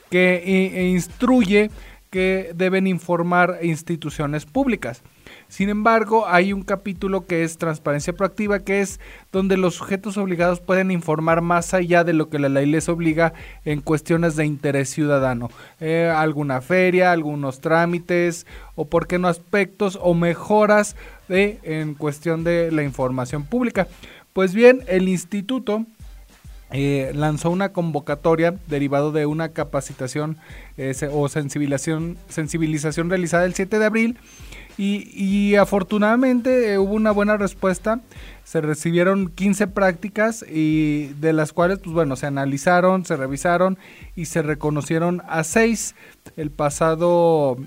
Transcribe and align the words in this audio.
que 0.09 0.89
instruye 0.91 1.69
que 2.09 2.51
deben 2.55 2.87
informar 2.87 3.59
instituciones 3.61 4.45
públicas. 4.45 5.03
Sin 5.47 5.69
embargo, 5.69 6.27
hay 6.27 6.53
un 6.53 6.63
capítulo 6.63 7.25
que 7.25 7.43
es 7.43 7.57
transparencia 7.57 8.13
proactiva, 8.13 8.59
que 8.59 8.81
es 8.81 8.99
donde 9.31 9.57
los 9.57 9.75
sujetos 9.75 10.17
obligados 10.17 10.59
pueden 10.59 10.91
informar 10.91 11.41
más 11.41 11.73
allá 11.73 12.03
de 12.03 12.13
lo 12.13 12.29
que 12.29 12.39
la 12.39 12.49
ley 12.49 12.65
les 12.65 12.89
obliga 12.89 13.33
en 13.63 13.81
cuestiones 13.81 14.35
de 14.35 14.45
interés 14.45 14.89
ciudadano. 14.89 15.49
Eh, 15.79 16.11
alguna 16.13 16.61
feria, 16.61 17.11
algunos 17.11 17.61
trámites 17.61 18.45
o, 18.75 18.85
por 18.85 19.07
qué 19.07 19.19
no, 19.19 19.27
aspectos 19.27 19.99
o 20.01 20.13
mejoras 20.13 20.95
de, 21.27 21.59
en 21.63 21.93
cuestión 21.93 22.43
de 22.43 22.71
la 22.71 22.83
información 22.83 23.43
pública. 23.43 23.87
Pues 24.33 24.53
bien, 24.53 24.83
el 24.87 25.07
instituto 25.07 25.85
eh, 26.77 27.11
lanzó 27.13 27.51
una 27.51 27.69
convocatoria 27.69 28.55
derivado 28.67 29.13
de 29.13 29.25
una 29.25 29.49
capacitación 29.49 30.37
eh, 30.77 30.93
o 31.09 31.29
sensibilización, 31.29 32.17
sensibilización 32.27 33.09
realizada 33.09 33.45
el 33.45 33.53
7 33.53 33.79
de 33.79 33.85
abril 33.85 34.17
y, 34.77 35.55
afortunadamente 35.55 36.73
eh, 36.73 36.77
hubo 36.77 36.93
una 36.93 37.11
buena 37.11 37.37
respuesta. 37.37 38.01
Se 38.43 38.59
recibieron 38.59 39.29
15 39.29 39.67
prácticas 39.67 40.45
y 40.47 41.07
de 41.19 41.31
las 41.31 41.53
cuales, 41.53 41.79
pues 41.79 41.93
bueno, 41.93 42.17
se 42.17 42.25
analizaron, 42.25 43.05
se 43.05 43.15
revisaron 43.15 43.77
y 44.15 44.25
se 44.25 44.41
reconocieron 44.41 45.21
a 45.29 45.45
6. 45.45 45.95
El 46.35 46.51
pasado 46.51 47.57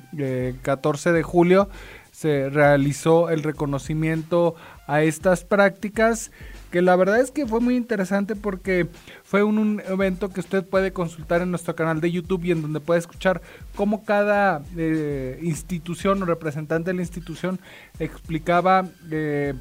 14 0.62 1.08
eh, 1.08 1.12
de 1.14 1.22
julio 1.22 1.70
se 2.12 2.50
realizó 2.50 3.30
el 3.30 3.42
reconocimiento 3.42 4.54
a 4.86 5.02
estas 5.02 5.44
prácticas 5.44 6.30
que 6.70 6.82
la 6.82 6.96
verdad 6.96 7.20
es 7.20 7.30
que 7.30 7.46
fue 7.46 7.60
muy 7.60 7.76
interesante 7.76 8.36
porque 8.36 8.88
fue 9.24 9.42
un, 9.42 9.82
evento 9.88 10.30
que 10.30 10.40
usted 10.40 10.64
puede 10.64 10.92
consultar 10.92 11.40
en 11.40 11.50
nuestro 11.50 11.74
canal 11.74 12.00
de 12.00 12.10
YouTube 12.10 12.44
y 12.44 12.52
en 12.52 12.62
donde 12.62 12.80
puede 12.80 13.00
escuchar 13.00 13.40
cómo 13.74 14.04
cada 14.04 14.62
eh, 14.76 15.38
institución 15.42 16.22
o 16.22 16.26
representante 16.26 16.90
de 16.90 16.94
la 16.94 17.02
institución 17.02 17.58
explicaba 17.98 18.88
eh, 19.10 19.54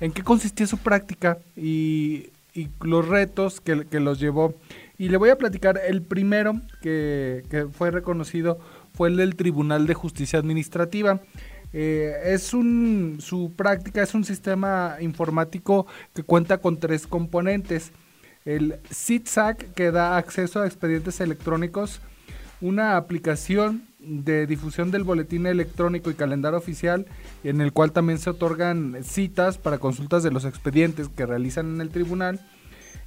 en 0.00 0.12
qué 0.12 0.22
consistía 0.22 0.66
su 0.66 0.78
práctica 0.78 1.38
y, 1.56 2.30
los 2.80 3.06
retos 3.06 3.60
que, 3.60 3.76
los 4.00 4.18
llevó. 4.18 4.52
Y 4.98 5.10
le 5.10 5.16
voy 5.16 5.30
a 5.30 5.38
platicar, 5.38 5.80
el 5.86 6.02
primero 6.02 6.60
que, 6.82 7.44
que 7.48 7.66
fue 7.66 7.92
reconocido 7.92 8.58
fue 8.94 9.10
el 9.10 9.16
del 9.16 9.36
Tribunal 9.36 9.86
de 9.86 9.94
Justicia 9.94 10.40
Administrativa. 10.40 11.20
Eh, 11.72 12.14
es 12.24 12.54
un, 12.54 13.18
su 13.20 13.52
práctica 13.54 14.02
es 14.02 14.14
un 14.14 14.24
sistema 14.24 14.96
informático 15.00 15.86
que 16.14 16.22
cuenta 16.22 16.58
con 16.58 16.78
tres 16.78 17.06
componentes. 17.06 17.92
El 18.44 18.76
SITSAC 18.90 19.74
que 19.74 19.90
da 19.90 20.16
acceso 20.16 20.62
a 20.62 20.66
expedientes 20.66 21.20
electrónicos, 21.20 22.00
una 22.60 22.96
aplicación 22.96 23.82
de 23.98 24.46
difusión 24.46 24.90
del 24.90 25.04
boletín 25.04 25.46
electrónico 25.46 26.10
y 26.10 26.14
calendario 26.14 26.58
oficial, 26.58 27.06
en 27.44 27.60
el 27.60 27.72
cual 27.72 27.92
también 27.92 28.18
se 28.18 28.30
otorgan 28.30 28.96
citas 29.02 29.58
para 29.58 29.78
consultas 29.78 30.22
de 30.22 30.30
los 30.30 30.44
expedientes 30.44 31.08
que 31.08 31.26
realizan 31.26 31.74
en 31.74 31.80
el 31.80 31.90
tribunal, 31.90 32.40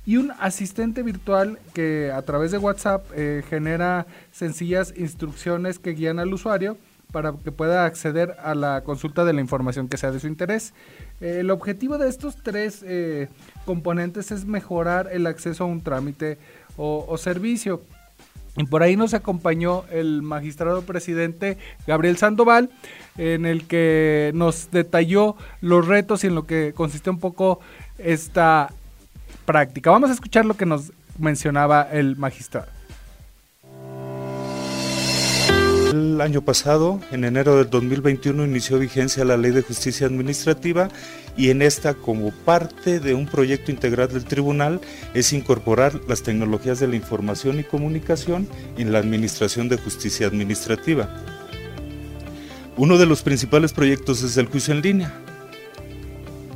y 0.05 0.17
un 0.17 0.31
asistente 0.39 1.03
virtual 1.03 1.59
que 1.73 2.11
a 2.11 2.21
través 2.23 2.51
de 2.51 2.57
WhatsApp 2.57 3.05
eh, 3.15 3.43
genera 3.49 4.07
sencillas 4.31 4.93
instrucciones 4.97 5.79
que 5.79 5.91
guían 5.91 6.19
al 6.19 6.33
usuario 6.33 6.77
para 7.11 7.33
que 7.33 7.51
pueda 7.51 7.85
acceder 7.85 8.35
a 8.43 8.55
la 8.55 8.81
consulta 8.83 9.25
de 9.25 9.33
la 9.33 9.41
información 9.41 9.87
que 9.87 9.97
sea 9.97 10.11
de 10.11 10.19
su 10.19 10.27
interés. 10.27 10.73
el 11.19 11.51
objetivo 11.51 11.97
de 11.97 12.09
estos 12.09 12.37
tres 12.41 12.83
eh, 12.83 13.27
componentes 13.65 14.31
es 14.31 14.45
mejorar 14.45 15.09
el 15.11 15.27
acceso 15.27 15.63
a 15.65 15.67
un 15.67 15.81
trámite 15.81 16.37
o, 16.77 17.17
servicio. 17.17 17.81
Y 18.57 18.65
por 18.65 18.83
ahí 18.83 18.97
nos 18.97 19.13
acompañó 19.13 19.85
el 19.91 20.21
magistrado 20.21 20.81
presidente 20.81 21.57
Gabriel 21.87 22.17
Sandoval, 22.17 22.69
en 23.17 23.45
el 23.45 23.65
que 23.65 24.31
nos 24.33 24.71
detalló 24.71 25.37
los 25.61 25.87
retos 25.87 26.23
y 26.23 26.27
en 26.27 26.35
lo 26.35 26.45
que 26.45 26.73
consiste 26.75 27.09
un 27.09 27.19
poco 27.19 27.61
esta 27.97 28.73
práctica. 29.45 29.91
Vamos 29.91 30.09
a 30.09 30.13
escuchar 30.13 30.45
lo 30.45 30.55
que 30.55 30.65
nos 30.65 30.91
mencionaba 31.17 31.87
el 31.91 32.17
magistrado. 32.17 32.80
El 35.91 36.21
año 36.21 36.41
pasado, 36.41 37.01
en 37.11 37.25
enero 37.25 37.57
del 37.57 37.69
2021, 37.69 38.45
inició 38.45 38.79
vigencia 38.79 39.25
la 39.25 39.35
Ley 39.35 39.51
de 39.51 39.61
Justicia 39.61 40.07
Administrativa 40.07 40.87
y 41.35 41.49
en 41.49 41.61
esta, 41.61 41.95
como 41.95 42.31
parte 42.31 43.01
de 43.01 43.13
un 43.13 43.25
proyecto 43.25 43.71
integral 43.71 44.07
del 44.07 44.23
tribunal, 44.23 44.79
es 45.13 45.33
incorporar 45.33 45.99
las 46.07 46.23
tecnologías 46.23 46.79
de 46.79 46.87
la 46.87 46.95
información 46.95 47.59
y 47.59 47.65
comunicación 47.65 48.47
en 48.77 48.93
la 48.93 48.99
Administración 48.99 49.67
de 49.67 49.75
Justicia 49.75 50.27
Administrativa. 50.27 51.13
Uno 52.77 52.97
de 52.97 53.05
los 53.05 53.21
principales 53.21 53.73
proyectos 53.73 54.23
es 54.23 54.37
el 54.37 54.45
juicio 54.45 54.73
en 54.73 54.81
línea. 54.81 55.13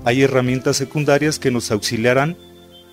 Hay 0.06 0.24
herramientas 0.24 0.78
secundarias 0.78 1.40
que 1.40 1.52
nos 1.52 1.72
auxiliarán 1.72 2.38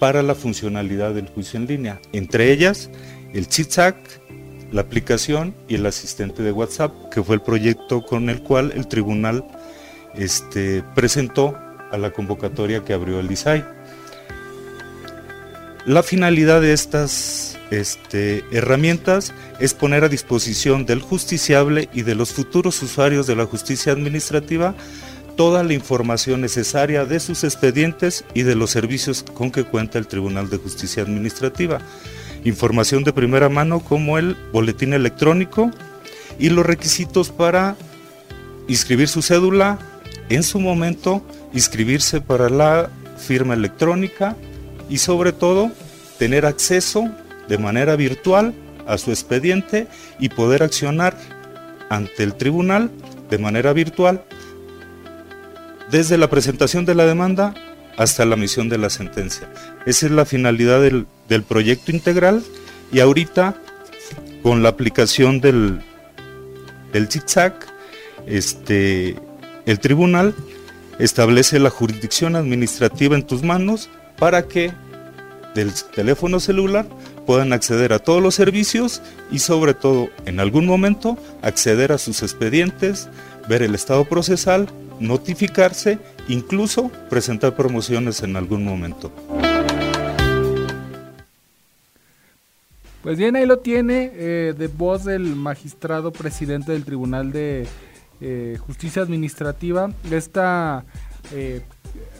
para 0.00 0.24
la 0.24 0.34
funcionalidad 0.34 1.14
del 1.14 1.28
juicio 1.28 1.60
en 1.60 1.68
línea, 1.68 2.00
entre 2.12 2.50
ellas 2.50 2.90
el 3.32 3.46
CHITSAC, 3.46 3.96
la 4.72 4.82
aplicación 4.82 5.54
y 5.68 5.76
el 5.76 5.86
asistente 5.86 6.42
de 6.42 6.52
WhatsApp, 6.52 6.92
que 7.10 7.22
fue 7.22 7.36
el 7.36 7.42
proyecto 7.42 8.02
con 8.02 8.30
el 8.30 8.42
cual 8.42 8.72
el 8.74 8.88
tribunal 8.88 9.44
este, 10.14 10.82
presentó 10.94 11.56
a 11.90 11.98
la 11.98 12.10
convocatoria 12.10 12.84
que 12.84 12.94
abrió 12.94 13.20
el 13.20 13.28
DISAI. 13.28 13.64
La 15.84 16.02
finalidad 16.02 16.60
de 16.60 16.72
estas 16.72 17.58
este, 17.70 18.44
herramientas 18.52 19.32
es 19.58 19.74
poner 19.74 20.04
a 20.04 20.08
disposición 20.08 20.86
del 20.86 21.00
justiciable 21.00 21.88
y 21.92 22.02
de 22.02 22.14
los 22.14 22.32
futuros 22.32 22.82
usuarios 22.82 23.26
de 23.26 23.36
la 23.36 23.46
justicia 23.46 23.92
administrativa 23.92 24.74
toda 25.36 25.64
la 25.64 25.72
información 25.72 26.40
necesaria 26.40 27.04
de 27.04 27.18
sus 27.20 27.44
expedientes 27.44 28.24
y 28.34 28.42
de 28.42 28.54
los 28.54 28.70
servicios 28.70 29.24
con 29.34 29.50
que 29.50 29.64
cuenta 29.64 29.98
el 29.98 30.06
Tribunal 30.06 30.50
de 30.50 30.58
Justicia 30.58 31.02
Administrativa. 31.02 31.80
Información 32.44 33.04
de 33.04 33.12
primera 33.12 33.48
mano 33.48 33.80
como 33.80 34.18
el 34.18 34.36
boletín 34.52 34.92
electrónico 34.92 35.70
y 36.38 36.50
los 36.50 36.66
requisitos 36.66 37.30
para 37.30 37.76
inscribir 38.66 39.08
su 39.08 39.22
cédula, 39.22 39.78
en 40.28 40.42
su 40.42 40.58
momento 40.58 41.22
inscribirse 41.52 42.20
para 42.20 42.48
la 42.48 42.90
firma 43.16 43.54
electrónica 43.54 44.36
y 44.88 44.98
sobre 44.98 45.32
todo 45.32 45.70
tener 46.18 46.46
acceso 46.46 47.08
de 47.48 47.58
manera 47.58 47.96
virtual 47.96 48.54
a 48.86 48.98
su 48.98 49.10
expediente 49.10 49.86
y 50.18 50.28
poder 50.28 50.62
accionar 50.62 51.16
ante 51.88 52.22
el 52.22 52.34
tribunal 52.34 52.90
de 53.30 53.38
manera 53.38 53.72
virtual. 53.72 54.24
Desde 55.90 56.18
la 56.18 56.30
presentación 56.30 56.84
de 56.84 56.94
la 56.94 57.06
demanda 57.06 57.54
hasta 57.96 58.24
la 58.24 58.34
emisión 58.34 58.68
de 58.68 58.78
la 58.78 58.90
sentencia. 58.90 59.48
Esa 59.86 60.06
es 60.06 60.12
la 60.12 60.24
finalidad 60.24 60.80
del, 60.80 61.06
proyecto 61.48 61.92
integral 61.92 62.42
y 62.92 63.00
ahorita 63.00 63.56
con 64.42 64.62
la 64.62 64.68
aplicación 64.68 65.40
del, 65.40 65.80
del 66.92 67.08
este, 68.26 69.16
el 69.64 69.78
tribunal 69.78 70.34
establece 70.98 71.58
la 71.58 71.70
jurisdicción 71.70 72.36
administrativa 72.36 73.16
en 73.16 73.26
tus 73.26 73.42
manos 73.42 73.88
para 74.18 74.46
que 74.46 74.72
del 75.54 75.72
teléfono 75.94 76.40
celular 76.40 76.86
puedan 77.26 77.52
acceder 77.52 77.92
a 77.92 77.98
todos 77.98 78.22
los 78.22 78.34
servicios 78.34 79.02
y 79.30 79.38
sobre 79.38 79.74
todo 79.74 80.08
en 80.26 80.40
algún 80.40 80.66
momento 80.66 81.16
acceder 81.42 81.92
a 81.92 81.98
sus 81.98 82.22
expedientes, 82.22 83.08
ver 83.48 83.62
el 83.62 83.74
estado 83.74 84.04
procesal, 84.04 84.68
notificarse, 84.98 85.98
incluso 86.28 86.90
presentar 87.08 87.54
promociones 87.54 88.22
en 88.22 88.36
algún 88.36 88.64
momento. 88.64 89.10
Pues 93.02 93.18
bien, 93.18 93.34
ahí 93.34 93.46
lo 93.46 93.58
tiene 93.58 94.12
eh, 94.14 94.54
de 94.56 94.68
voz 94.68 95.04
del 95.04 95.34
magistrado 95.34 96.12
presidente 96.12 96.70
del 96.70 96.84
Tribunal 96.84 97.32
de 97.32 97.66
eh, 98.20 98.56
Justicia 98.64 99.02
Administrativa, 99.02 99.90
esta 100.08 100.84
eh, 101.32 101.62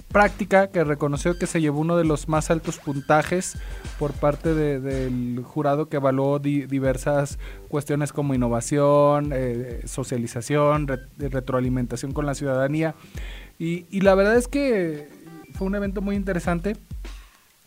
práctica 0.09 0.67
que 0.67 0.83
reconoció 0.83 1.39
que 1.39 1.47
se 1.47 1.61
llevó 1.61 1.81
uno 1.81 1.97
de 1.97 2.05
los 2.05 2.29
más 2.29 2.51
altos 2.51 2.79
puntajes 2.79 3.57
por 4.01 4.13
parte 4.13 4.55
del 4.55 5.41
jurado 5.45 5.89
que 5.89 5.99
evaluó 5.99 6.41
diversas 6.41 7.39
cuestiones 7.69 8.13
como 8.13 8.35
innovación, 8.35 9.33
socialización, 9.87 10.89
retroalimentación 11.17 12.13
con 12.13 12.27
la 12.27 12.35
ciudadanía. 12.35 12.95
Y, 13.63 14.01
la 14.01 14.17
verdad 14.17 14.37
es 14.37 14.49
que 14.49 15.07
fue 15.55 15.69
un 15.69 15.77
evento 15.77 16.03
muy 16.03 16.17
interesante. 16.17 16.77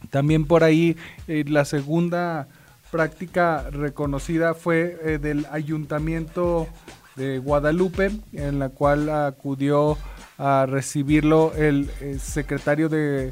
También 0.09 0.45
por 0.45 0.65
ahí 0.65 0.97
eh, 1.29 1.45
la 1.47 1.63
segunda 1.63 2.49
práctica 2.91 3.69
reconocida 3.69 4.55
fue 4.55 4.99
eh, 5.01 5.19
del 5.19 5.47
ayuntamiento 5.51 6.67
de 7.15 7.39
Guadalupe, 7.39 8.11
en 8.33 8.59
la 8.59 8.67
cual 8.67 9.09
acudió 9.09 9.97
a 10.37 10.65
recibirlo 10.65 11.53
el, 11.55 11.89
secretario 12.19 12.89
de, 12.89 13.31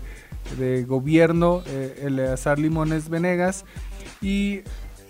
gobierno, 0.88 1.63
eh, 1.68 2.04
Eleazar 2.04 2.60
Limones 2.60 3.10
Venegas, 3.10 3.65
y 4.21 4.62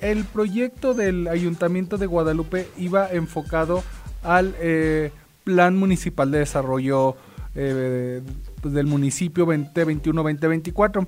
el 0.01 0.23
proyecto 0.25 0.95
del 0.95 1.27
Ayuntamiento 1.27 2.00
de 2.00 2.07
Guadalupe 2.07 2.67
iba 2.79 3.11
enfocado 3.11 3.83
al 4.23 4.55
eh, 4.59 5.11
Plan 5.44 5.77
Municipal 5.77 6.31
de 6.31 6.39
Desarrollo 6.39 7.15
eh, 7.55 8.21
pues, 8.61 8.73
del 8.73 8.88
municipio 8.88 9.45
2021-2024 9.45 11.07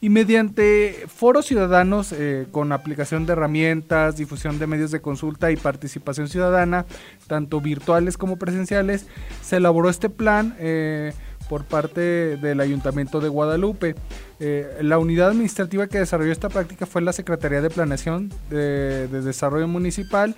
y 0.00 0.10
mediante 0.10 1.04
foros 1.06 1.46
ciudadanos 1.46 2.12
eh, 2.12 2.46
con 2.50 2.72
aplicación 2.72 3.24
de 3.24 3.32
herramientas, 3.32 4.16
difusión 4.16 4.58
de 4.58 4.66
medios 4.66 4.90
de 4.90 5.00
consulta 5.00 5.50
y 5.50 5.56
participación 5.56 6.28
ciudadana, 6.28 6.84
tanto 7.26 7.60
virtuales 7.60 8.18
como 8.18 8.36
presenciales, 8.36 9.06
se 9.42 9.56
elaboró 9.56 9.88
este 9.88 10.10
plan 10.10 10.54
eh, 10.58 11.12
por 11.48 11.64
parte 11.64 12.36
del 12.36 12.60
Ayuntamiento 12.60 13.20
de 13.20 13.28
Guadalupe. 13.28 13.94
Eh, 14.40 14.78
la 14.82 14.98
unidad 14.98 15.30
administrativa 15.30 15.86
que 15.86 15.98
desarrolló 15.98 16.32
esta 16.32 16.48
práctica 16.48 16.86
fue 16.86 17.02
la 17.02 17.12
Secretaría 17.12 17.60
de 17.60 17.70
Planeación 17.70 18.32
de 18.50 19.08
Desarrollo 19.08 19.68
Municipal 19.68 20.36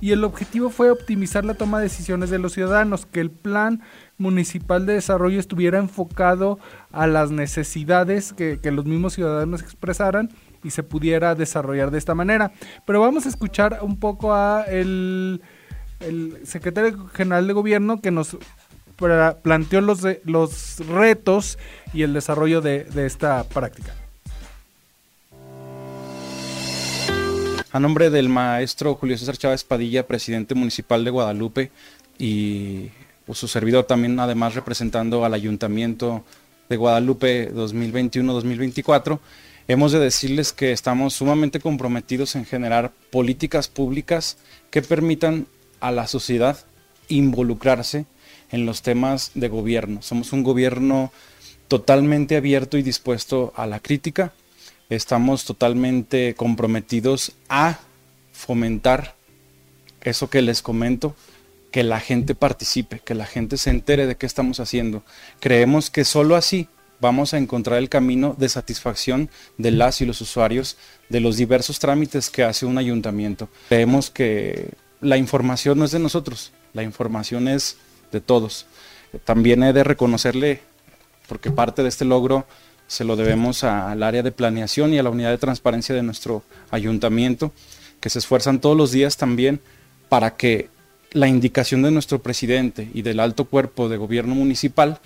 y 0.00 0.12
el 0.12 0.24
objetivo 0.24 0.70
fue 0.70 0.90
optimizar 0.90 1.44
la 1.44 1.54
toma 1.54 1.78
de 1.78 1.84
decisiones 1.84 2.30
de 2.30 2.38
los 2.38 2.52
ciudadanos, 2.52 3.06
que 3.06 3.20
el 3.20 3.30
plan 3.30 3.82
municipal 4.18 4.86
de 4.86 4.94
desarrollo 4.94 5.40
estuviera 5.40 5.78
enfocado 5.78 6.58
a 6.92 7.06
las 7.06 7.30
necesidades 7.30 8.32
que, 8.32 8.58
los 8.70 8.84
mismos 8.84 9.14
ciudadanos 9.14 9.62
expresaran 9.62 10.30
y 10.62 10.70
se 10.70 10.82
pudiera 10.82 11.34
desarrollar 11.34 11.90
de 11.90 11.98
esta 11.98 12.14
manera. 12.14 12.52
Pero 12.86 13.00
vamos 13.00 13.26
a 13.26 13.28
escuchar 13.28 13.78
un 13.82 13.98
poco 13.98 14.34
a 14.34 14.64
el, 14.64 15.42
secretario 16.44 17.06
general 17.08 17.46
de 17.46 17.54
gobierno 17.54 18.02
que 18.02 18.10
nos 18.10 18.36
planteó 18.96 19.80
los, 19.80 20.00
los 20.24 20.78
retos 20.88 21.58
y 21.92 22.02
el 22.02 22.12
desarrollo 22.12 22.60
de, 22.60 22.84
de 22.84 23.06
esta 23.06 23.44
práctica. 23.44 23.94
A 27.72 27.80
nombre 27.80 28.08
del 28.08 28.28
maestro 28.28 28.94
Julio 28.94 29.18
César 29.18 29.36
Chávez 29.36 29.62
Padilla, 29.62 30.06
presidente 30.06 30.54
municipal 30.54 31.04
de 31.04 31.10
Guadalupe, 31.10 31.70
y 32.18 32.90
pues, 33.26 33.38
su 33.38 33.48
servidor 33.48 33.84
también, 33.84 34.18
además 34.18 34.54
representando 34.54 35.24
al 35.24 35.34
Ayuntamiento 35.34 36.24
de 36.68 36.76
Guadalupe 36.76 37.52
2021-2024, 37.52 39.18
hemos 39.68 39.92
de 39.92 39.98
decirles 39.98 40.52
que 40.52 40.72
estamos 40.72 41.14
sumamente 41.14 41.60
comprometidos 41.60 42.36
en 42.36 42.44
generar 42.44 42.92
políticas 43.10 43.68
públicas 43.68 44.38
que 44.70 44.82
permitan 44.82 45.46
a 45.80 45.90
la 45.90 46.06
sociedad 46.06 46.56
involucrarse 47.08 48.06
en 48.50 48.66
los 48.66 48.82
temas 48.82 49.32
de 49.34 49.48
gobierno. 49.48 50.02
Somos 50.02 50.32
un 50.32 50.42
gobierno 50.42 51.12
totalmente 51.68 52.36
abierto 52.36 52.78
y 52.78 52.82
dispuesto 52.82 53.52
a 53.56 53.66
la 53.66 53.80
crítica, 53.80 54.32
estamos 54.88 55.44
totalmente 55.44 56.34
comprometidos 56.34 57.32
a 57.48 57.78
fomentar 58.32 59.16
eso 60.00 60.30
que 60.30 60.42
les 60.42 60.62
comento, 60.62 61.16
que 61.72 61.82
la 61.82 62.00
gente 62.00 62.34
participe, 62.34 63.00
que 63.00 63.14
la 63.14 63.26
gente 63.26 63.56
se 63.56 63.70
entere 63.70 64.06
de 64.06 64.16
qué 64.16 64.26
estamos 64.26 64.60
haciendo. 64.60 65.02
Creemos 65.40 65.90
que 65.90 66.04
solo 66.04 66.36
así 66.36 66.68
vamos 67.00 67.34
a 67.34 67.38
encontrar 67.38 67.78
el 67.78 67.88
camino 67.88 68.34
de 68.38 68.48
satisfacción 68.48 69.28
de 69.58 69.72
las 69.72 70.00
y 70.00 70.06
los 70.06 70.20
usuarios 70.20 70.76
de 71.08 71.20
los 71.20 71.36
diversos 71.36 71.78
trámites 71.78 72.30
que 72.30 72.44
hace 72.44 72.66
un 72.66 72.78
ayuntamiento. 72.78 73.48
Creemos 73.68 74.10
que 74.10 74.70
la 75.00 75.16
información 75.16 75.78
no 75.78 75.84
es 75.84 75.90
de 75.90 75.98
nosotros, 75.98 76.52
la 76.72 76.82
información 76.82 77.48
es 77.48 77.76
todos. 78.20 78.66
También 79.24 79.62
he 79.62 79.72
de 79.72 79.84
reconocerle, 79.84 80.60
porque 81.28 81.50
parte 81.50 81.82
de 81.82 81.88
este 81.88 82.04
logro 82.04 82.46
se 82.86 83.04
lo 83.04 83.16
debemos 83.16 83.64
al 83.64 84.02
área 84.02 84.22
de 84.22 84.32
planeación 84.32 84.94
y 84.94 84.98
a 84.98 85.02
la 85.02 85.10
unidad 85.10 85.30
de 85.30 85.38
transparencia 85.38 85.94
de 85.94 86.02
nuestro 86.02 86.42
ayuntamiento, 86.70 87.52
que 88.00 88.10
se 88.10 88.18
esfuerzan 88.18 88.60
todos 88.60 88.76
los 88.76 88.92
días 88.92 89.16
también 89.16 89.60
para 90.08 90.36
que 90.36 90.68
la 91.12 91.28
indicación 91.28 91.82
de 91.82 91.90
nuestro 91.90 92.20
presidente 92.20 92.88
y 92.94 93.02
del 93.02 93.20
alto 93.20 93.46
cuerpo 93.46 93.88
de 93.88 93.96
gobierno 93.96 94.34
municipal 94.34 95.00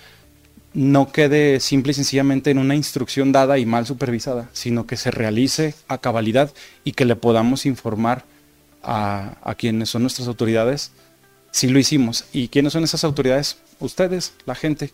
no 0.72 1.10
quede 1.10 1.58
simple 1.60 1.92
y 1.92 1.94
sencillamente 1.94 2.50
en 2.50 2.58
una 2.58 2.74
instrucción 2.74 3.32
dada 3.32 3.58
y 3.58 3.66
mal 3.66 3.86
supervisada, 3.86 4.48
sino 4.52 4.86
que 4.86 4.96
se 4.96 5.10
realice 5.10 5.74
a 5.88 5.98
cabalidad 5.98 6.52
y 6.84 6.92
que 6.92 7.04
le 7.04 7.16
podamos 7.16 7.66
informar 7.66 8.24
a, 8.82 9.36
a 9.42 9.54
quienes 9.54 9.88
son 9.88 10.02
nuestras 10.02 10.28
autoridades 10.28 10.92
si 11.50 11.68
lo 11.68 11.78
hicimos. 11.78 12.24
¿Y 12.32 12.48
quiénes 12.48 12.72
son 12.72 12.84
esas 12.84 13.04
autoridades? 13.04 13.58
Ustedes, 13.78 14.32
la 14.46 14.54
gente. 14.54 14.92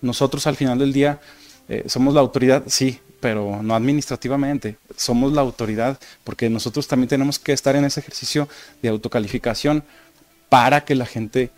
Nosotros 0.00 0.46
al 0.46 0.56
final 0.56 0.78
del 0.78 0.92
día 0.92 1.20
eh, 1.68 1.84
somos 1.86 2.14
la 2.14 2.20
autoridad, 2.20 2.64
sí, 2.66 3.00
pero 3.20 3.62
no 3.62 3.74
administrativamente. 3.74 4.76
Somos 4.96 5.32
la 5.32 5.40
autoridad 5.40 5.98
porque 6.24 6.48
nosotros 6.50 6.86
también 6.86 7.08
tenemos 7.08 7.38
que 7.38 7.52
estar 7.52 7.76
en 7.76 7.84
ese 7.84 8.00
ejercicio 8.00 8.48
de 8.82 8.88
autocalificación 8.88 9.84
para 10.48 10.84
que 10.84 10.94
la 10.94 11.06
gente 11.06 11.50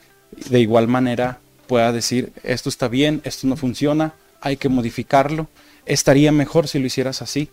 de 0.50 0.60
igual 0.60 0.88
manera 0.88 1.40
pueda 1.66 1.92
decir, 1.92 2.32
esto 2.42 2.68
está 2.68 2.88
bien, 2.88 3.20
esto 3.24 3.46
no 3.46 3.56
funciona, 3.56 4.14
hay 4.40 4.56
que 4.56 4.68
modificarlo. 4.68 5.48
Estaría 5.84 6.32
mejor 6.32 6.68
si 6.68 6.78
lo 6.78 6.86
hicieras 6.86 7.22
así. 7.22 7.50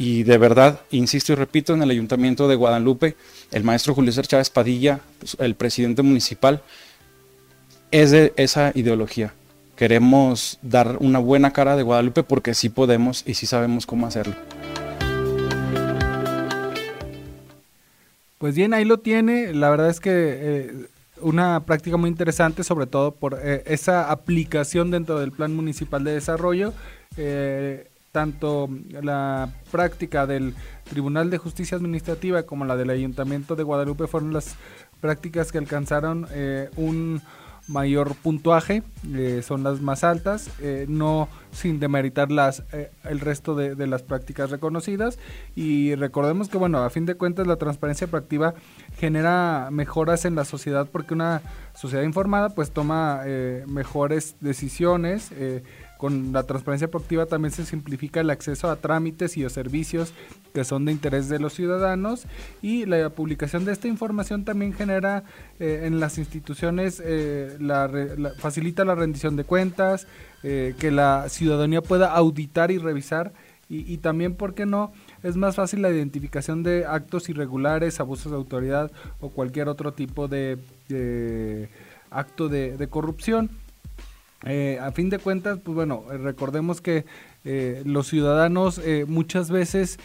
Y 0.00 0.22
de 0.22 0.38
verdad, 0.38 0.80
insisto 0.92 1.32
y 1.32 1.34
repito, 1.34 1.74
en 1.74 1.82
el 1.82 1.90
Ayuntamiento 1.90 2.46
de 2.46 2.54
Guadalupe, 2.54 3.16
el 3.50 3.64
maestro 3.64 3.94
Julio 3.94 4.12
César 4.12 4.28
Chávez 4.28 4.48
Padilla, 4.48 5.00
pues, 5.18 5.36
el 5.40 5.56
presidente 5.56 6.02
municipal, 6.02 6.62
es 7.90 8.12
de 8.12 8.32
esa 8.36 8.70
ideología. 8.76 9.34
Queremos 9.74 10.60
dar 10.62 10.98
una 11.00 11.18
buena 11.18 11.52
cara 11.52 11.74
de 11.74 11.82
Guadalupe 11.82 12.22
porque 12.22 12.54
sí 12.54 12.68
podemos 12.68 13.24
y 13.26 13.34
sí 13.34 13.46
sabemos 13.46 13.86
cómo 13.86 14.06
hacerlo. 14.06 14.36
Pues 18.38 18.54
bien, 18.54 18.74
ahí 18.74 18.84
lo 18.84 19.00
tiene. 19.00 19.52
La 19.52 19.68
verdad 19.68 19.90
es 19.90 19.98
que 19.98 20.10
eh, 20.12 20.72
una 21.20 21.64
práctica 21.66 21.96
muy 21.96 22.08
interesante, 22.08 22.62
sobre 22.62 22.86
todo 22.86 23.10
por 23.16 23.36
eh, 23.42 23.64
esa 23.66 24.12
aplicación 24.12 24.92
dentro 24.92 25.18
del 25.18 25.32
Plan 25.32 25.56
Municipal 25.56 26.04
de 26.04 26.12
Desarrollo. 26.12 26.72
Eh, 27.16 27.88
tanto 28.12 28.68
la 28.90 29.52
práctica 29.70 30.26
del 30.26 30.54
Tribunal 30.84 31.30
de 31.30 31.38
Justicia 31.38 31.76
Administrativa 31.76 32.42
como 32.44 32.64
la 32.64 32.76
del 32.76 32.90
Ayuntamiento 32.90 33.56
de 33.56 33.62
Guadalupe 33.62 34.06
fueron 34.06 34.32
las 34.32 34.56
prácticas 35.00 35.52
que 35.52 35.58
alcanzaron 35.58 36.26
un 36.76 37.22
mayor 37.68 38.14
puntuaje, 38.14 38.82
eh, 39.14 39.42
son 39.46 39.62
las 39.62 39.80
más 39.80 40.02
altas, 40.02 40.50
eh, 40.60 40.86
no 40.88 41.28
sin 41.52 41.78
demeritar 41.78 42.32
las, 42.32 42.64
eh, 42.72 42.90
el 43.04 43.20
resto 43.20 43.54
de, 43.54 43.74
de, 43.74 43.86
las 43.86 44.02
prácticas 44.02 44.50
reconocidas. 44.50 45.18
Y 45.54 45.94
recordemos 45.94 46.48
que, 46.48 46.56
bueno, 46.56 46.78
a 46.78 46.90
fin 46.90 47.04
de 47.06 47.14
cuentas 47.14 47.46
la 47.46 47.56
transparencia 47.56 48.06
proactiva 48.06 48.54
genera 48.98 49.68
mejoras 49.70 50.24
en 50.24 50.34
la 50.34 50.44
sociedad 50.44 50.88
porque 50.90 51.14
una 51.14 51.42
sociedad 51.74 52.02
informada 52.02 52.50
pues 52.50 52.70
toma 52.70 53.22
mejores 53.66 54.36
decisiones 54.40 55.30
con 55.98 56.32
la 56.32 56.44
transparencia 56.44 56.88
proactiva 56.88 57.26
también 57.26 57.52
se 57.52 57.66
simplifica 57.66 58.20
el 58.20 58.30
acceso 58.30 58.70
a 58.70 58.76
trámites 58.76 59.36
y 59.36 59.44
a 59.44 59.50
servicios 59.50 60.14
que 60.54 60.64
son 60.64 60.84
de 60.84 60.92
interés 60.92 61.28
de 61.28 61.40
los 61.40 61.52
ciudadanos 61.52 62.26
y 62.62 62.86
la 62.86 63.10
publicación 63.10 63.64
de 63.64 63.72
esta 63.72 63.88
información 63.88 64.44
también 64.44 64.72
genera 64.72 65.24
eh, 65.58 65.82
en 65.84 65.98
las 65.98 66.16
instituciones, 66.18 67.02
eh, 67.04 67.58
facilita 68.38 68.84
la 68.84 68.94
rendición 68.94 69.34
de 69.36 69.44
cuentas, 69.44 70.06
eh, 70.44 70.74
que 70.78 70.92
la 70.92 71.28
ciudadanía 71.28 71.82
pueda 71.82 72.12
auditar 72.12 72.70
y 72.70 72.78
revisar 72.78 73.32
y, 73.68 73.92
y 73.92 73.98
también, 73.98 74.36
¿por 74.36 74.54
qué 74.54 74.66
no? 74.66 74.92
Es 75.22 75.36
más 75.36 75.56
fácil 75.56 75.82
la 75.82 75.90
identificación 75.90 76.62
de 76.62 76.86
actos 76.86 77.28
irregulares, 77.28 78.00
abusos 78.00 78.32
de 78.32 78.38
autoridad 78.38 78.90
o 79.20 79.30
cualquier 79.30 79.68
otro 79.68 79.92
tipo 79.92 80.28
de, 80.28 80.58
acto 82.10 82.48
de, 82.48 82.76
de 82.76 82.88
corrupción. 82.88 83.50
Eh, 84.44 84.78
a 84.80 84.92
fin 84.92 85.10
de 85.10 85.18
cuentas, 85.18 85.58
pues 85.62 85.74
bueno, 85.74 86.04
eh, 86.12 86.18
recordemos 86.18 86.80
que 86.80 87.04
eh, 87.44 87.82
los 87.84 88.06
ciudadanos 88.06 88.80
muchas 89.06 89.50
veces 89.50 89.98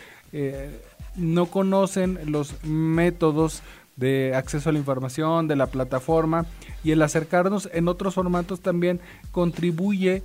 no 1.15 1.45
conocen 1.45 2.19
los 2.25 2.63
métodos 2.63 3.61
de 3.95 4.33
acceso 4.35 4.69
a 4.69 4.73
la 4.73 4.79
información, 4.79 5.47
de 5.47 5.55
la 5.55 5.67
plataforma 5.67 6.45
y 6.83 6.91
el 6.91 7.01
acercarnos 7.01 7.69
en 7.73 7.87
otros 7.87 8.15
formatos 8.15 8.59
también 8.59 8.99
contribuye 9.31 10.23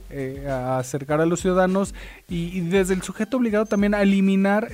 a 0.48 0.78
acercar 0.78 1.20
a 1.20 1.26
los 1.26 1.40
ciudadanos 1.40 1.94
y, 2.28 2.60
desde 2.62 2.94
el 2.94 3.02
sujeto 3.02 3.36
obligado 3.36 3.66
también 3.66 3.94
a 3.94 4.02
eliminar 4.02 4.68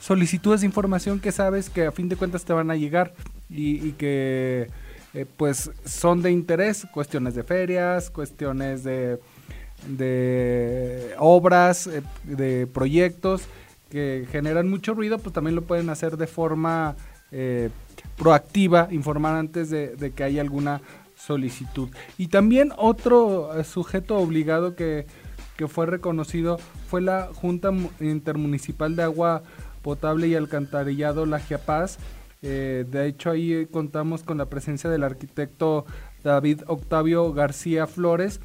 solicitudes 0.00 0.60
de 0.60 0.66
información 0.66 1.20
que 1.20 1.30
sabes 1.30 1.70
que 1.70 1.86
a 1.86 1.92
fin 1.92 2.08
de 2.08 2.16
cuentas 2.16 2.44
te 2.44 2.52
van 2.52 2.70
a 2.70 2.76
llegar 2.76 3.14
y 3.48 3.92
que 3.92 4.68
eh, 5.16 5.24
pues 5.38 5.70
son 5.86 6.20
de 6.20 6.30
interés, 6.30 6.86
cuestiones 6.92 7.34
de 7.34 7.42
ferias, 7.42 8.10
cuestiones 8.10 8.84
de, 8.84 9.18
de 9.88 11.14
obras, 11.18 11.86
eh, 11.86 12.02
de 12.24 12.66
proyectos 12.66 13.44
que 13.90 14.26
generan 14.30 14.68
mucho 14.68 14.92
ruido, 14.92 15.18
pues 15.18 15.32
también 15.32 15.54
lo 15.54 15.62
pueden 15.62 15.88
hacer 15.88 16.18
de 16.18 16.26
forma 16.26 16.96
eh, 17.32 17.70
proactiva, 18.16 18.88
informar 18.90 19.36
antes 19.36 19.70
de, 19.70 20.12
que 20.14 20.24
haya 20.24 20.40
alguna 20.42 20.80
solicitud. 21.16 21.88
Y 22.18 22.28
también 22.28 22.72
otro 22.76 23.50
sujeto 23.64 24.16
obligado 24.16 24.74
que, 24.74 25.06
que 25.56 25.68
fue 25.68 25.86
reconocido 25.86 26.58
fue 26.88 27.00
la 27.00 27.28
Junta 27.34 27.70
Intermunicipal 28.00 28.96
de 28.96 29.02
Agua 29.02 29.42
Potable 29.82 30.28
y 30.28 30.34
Alcantarillado 30.34 31.26
La 31.26 31.40
Giapaz, 31.40 31.98
eh, 32.42 32.84
de 32.88 33.06
hecho, 33.06 33.30
ahí 33.30 33.66
contamos 33.66 34.22
con 34.22 34.38
la 34.38 34.46
presencia 34.46 34.90
del 34.90 35.02
arquitecto 35.02 35.86
David 36.22 36.62
Octavio 36.66 37.32
García 37.32 37.86
Flores. 37.86 38.40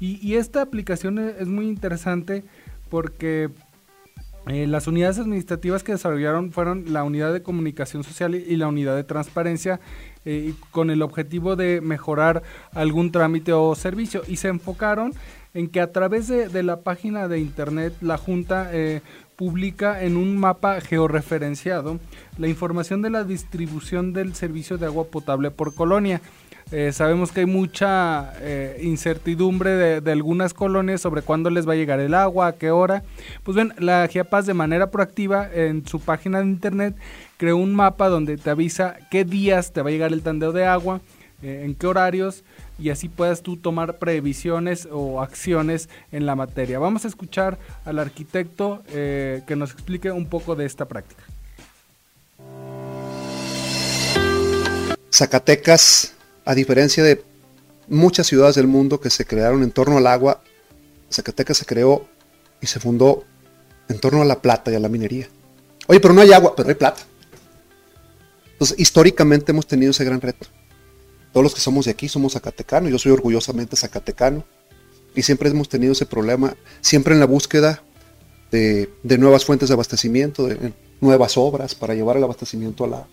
Y, 0.00 0.34
esta 0.34 0.60
aplicación 0.60 1.18
e, 1.18 1.36
es, 1.38 1.48
muy 1.48 1.66
interesante 1.66 2.44
porque 2.90 3.50
eh, 4.46 4.66
las 4.66 4.86
unidades 4.86 5.18
administrativas 5.18 5.82
que 5.82 5.92
desarrollaron 5.92 6.52
fueron 6.52 6.92
la 6.92 7.04
unidad 7.04 7.32
de 7.32 7.42
comunicación 7.42 8.04
social 8.04 8.34
y 8.34 8.56
la 8.56 8.68
unidad 8.68 8.96
de 8.96 9.04
transparencia 9.04 9.80
eh, 10.24 10.54
con 10.70 10.90
el 10.90 11.02
objetivo 11.02 11.56
de 11.56 11.80
mejorar 11.80 12.42
algún 12.72 13.12
trámite 13.12 13.52
o 13.52 13.74
servicio 13.74 14.22
y 14.26 14.36
se 14.36 14.48
enfocaron 14.48 15.12
en 15.54 15.68
que 15.68 15.80
a 15.80 15.92
través 15.92 16.28
de, 16.28 16.48
de 16.48 16.62
la 16.62 16.80
página 16.80 17.28
de 17.28 17.38
internet 17.38 17.94
la 18.00 18.18
Junta 18.18 18.70
publica 19.36 20.02
en 20.02 20.16
un 20.16 20.36
mapa 20.36 20.80
georreferenciado 20.80 21.98
la 22.38 22.48
información 22.48 23.02
de 23.02 23.10
la 23.10 23.24
distribución 23.24 24.12
del 24.12 24.34
servicio 24.34 24.78
de 24.78 24.86
agua 24.86 25.04
potable 25.04 25.50
por 25.50 25.74
colonia. 25.74 26.20
Eh, 26.72 26.92
sabemos 26.92 27.30
que 27.30 27.40
hay 27.40 27.46
mucha 27.46 28.32
eh, 28.40 28.80
incertidumbre 28.82 30.00
de, 30.00 30.12
algunas 30.12 30.54
colonias 30.54 31.00
sobre 31.00 31.22
cuándo 31.22 31.50
les 31.50 31.68
va 31.68 31.74
a 31.74 31.76
llegar 31.76 32.00
el 32.00 32.14
agua, 32.14 32.48
a 32.48 32.52
qué 32.54 32.70
hora. 32.70 33.04
Pues 33.42 33.54
bien, 33.54 33.74
la 33.78 34.06
GIAPAS 34.08 34.46
de 34.46 34.54
manera 34.54 34.90
proactiva 34.90 35.48
en 35.52 35.86
su 35.86 36.00
página 36.00 36.40
de 36.40 36.46
internet 36.46 36.96
creó 37.36 37.56
un 37.56 37.74
mapa 37.74 38.08
donde 38.08 38.36
te 38.36 38.50
avisa 38.50 38.96
qué 39.10 39.24
días 39.24 39.72
te 39.72 39.82
va 39.82 39.90
a 39.90 39.92
llegar 39.92 40.12
el 40.12 40.22
tandeo 40.22 40.52
de 40.52 40.64
agua, 40.64 41.00
eh, 41.42 41.62
en 41.64 41.74
qué 41.74 41.86
horarios 41.86 42.44
y 42.78 42.90
así 42.90 43.08
puedas 43.08 43.42
tú 43.42 43.56
tomar 43.56 43.98
previsiones 43.98 44.88
o 44.90 45.20
acciones 45.20 45.88
en 46.10 46.26
la 46.26 46.34
materia. 46.34 46.78
Vamos 46.80 47.04
a 47.04 47.08
escuchar 47.08 47.58
al 47.84 48.00
arquitecto 48.00 48.82
que 48.88 49.54
nos 49.56 49.70
explique 49.70 50.10
un 50.10 50.26
poco 50.26 50.56
de 50.56 50.66
esta 50.66 50.86
práctica. 50.86 51.22
Zacatecas, 55.14 56.13
a 56.44 56.54
diferencia 56.54 57.02
de 57.02 57.22
muchas 57.88 58.26
ciudades 58.26 58.56
del 58.56 58.66
mundo 58.66 59.00
que 59.00 59.10
se 59.10 59.24
crearon 59.24 59.62
en 59.62 59.70
torno 59.70 59.98
al 59.98 60.06
agua, 60.06 60.42
Zacatecas 61.10 61.58
se 61.58 61.66
creó 61.66 62.06
y 62.60 62.66
se 62.66 62.80
fundó 62.80 63.24
en 63.88 63.98
torno 63.98 64.22
a 64.22 64.24
la 64.24 64.40
plata 64.40 64.70
y 64.72 64.74
a 64.74 64.80
la 64.80 64.88
minería. 64.88 65.28
Oye, 65.86 66.00
pero 66.00 66.14
no 66.14 66.20
hay 66.20 66.32
agua, 66.32 66.54
pero 66.56 66.68
hay 66.68 66.74
plata. 66.74 67.02
Entonces, 68.52 68.78
históricamente 68.78 69.52
hemos 69.52 69.66
tenido 69.66 69.90
ese 69.90 70.04
gran 70.04 70.20
reto. 70.20 70.46
Todos 71.32 71.44
los 71.44 71.54
que 71.54 71.60
somos 71.60 71.84
de 71.84 71.90
aquí 71.90 72.08
somos 72.08 72.34
zacatecanos, 72.34 72.90
yo 72.90 72.98
soy 72.98 73.12
orgullosamente 73.12 73.76
zacatecano 73.76 74.44
y 75.14 75.22
siempre 75.22 75.50
hemos 75.50 75.68
tenido 75.68 75.92
ese 75.92 76.06
problema, 76.06 76.56
siempre 76.80 77.14
en 77.14 77.20
la 77.20 77.26
búsqueda 77.26 77.82
de, 78.50 78.88
nuevas 79.18 79.44
fuentes 79.44 79.68
de 79.68 79.74
abastecimiento, 79.74 80.46
de, 80.46 80.72
nuevas 81.00 81.36
obras 81.36 81.74
para 81.74 81.94
llevar 81.94 82.16
el 82.16 82.24
abastecimiento 82.24 82.84
a 82.84 83.06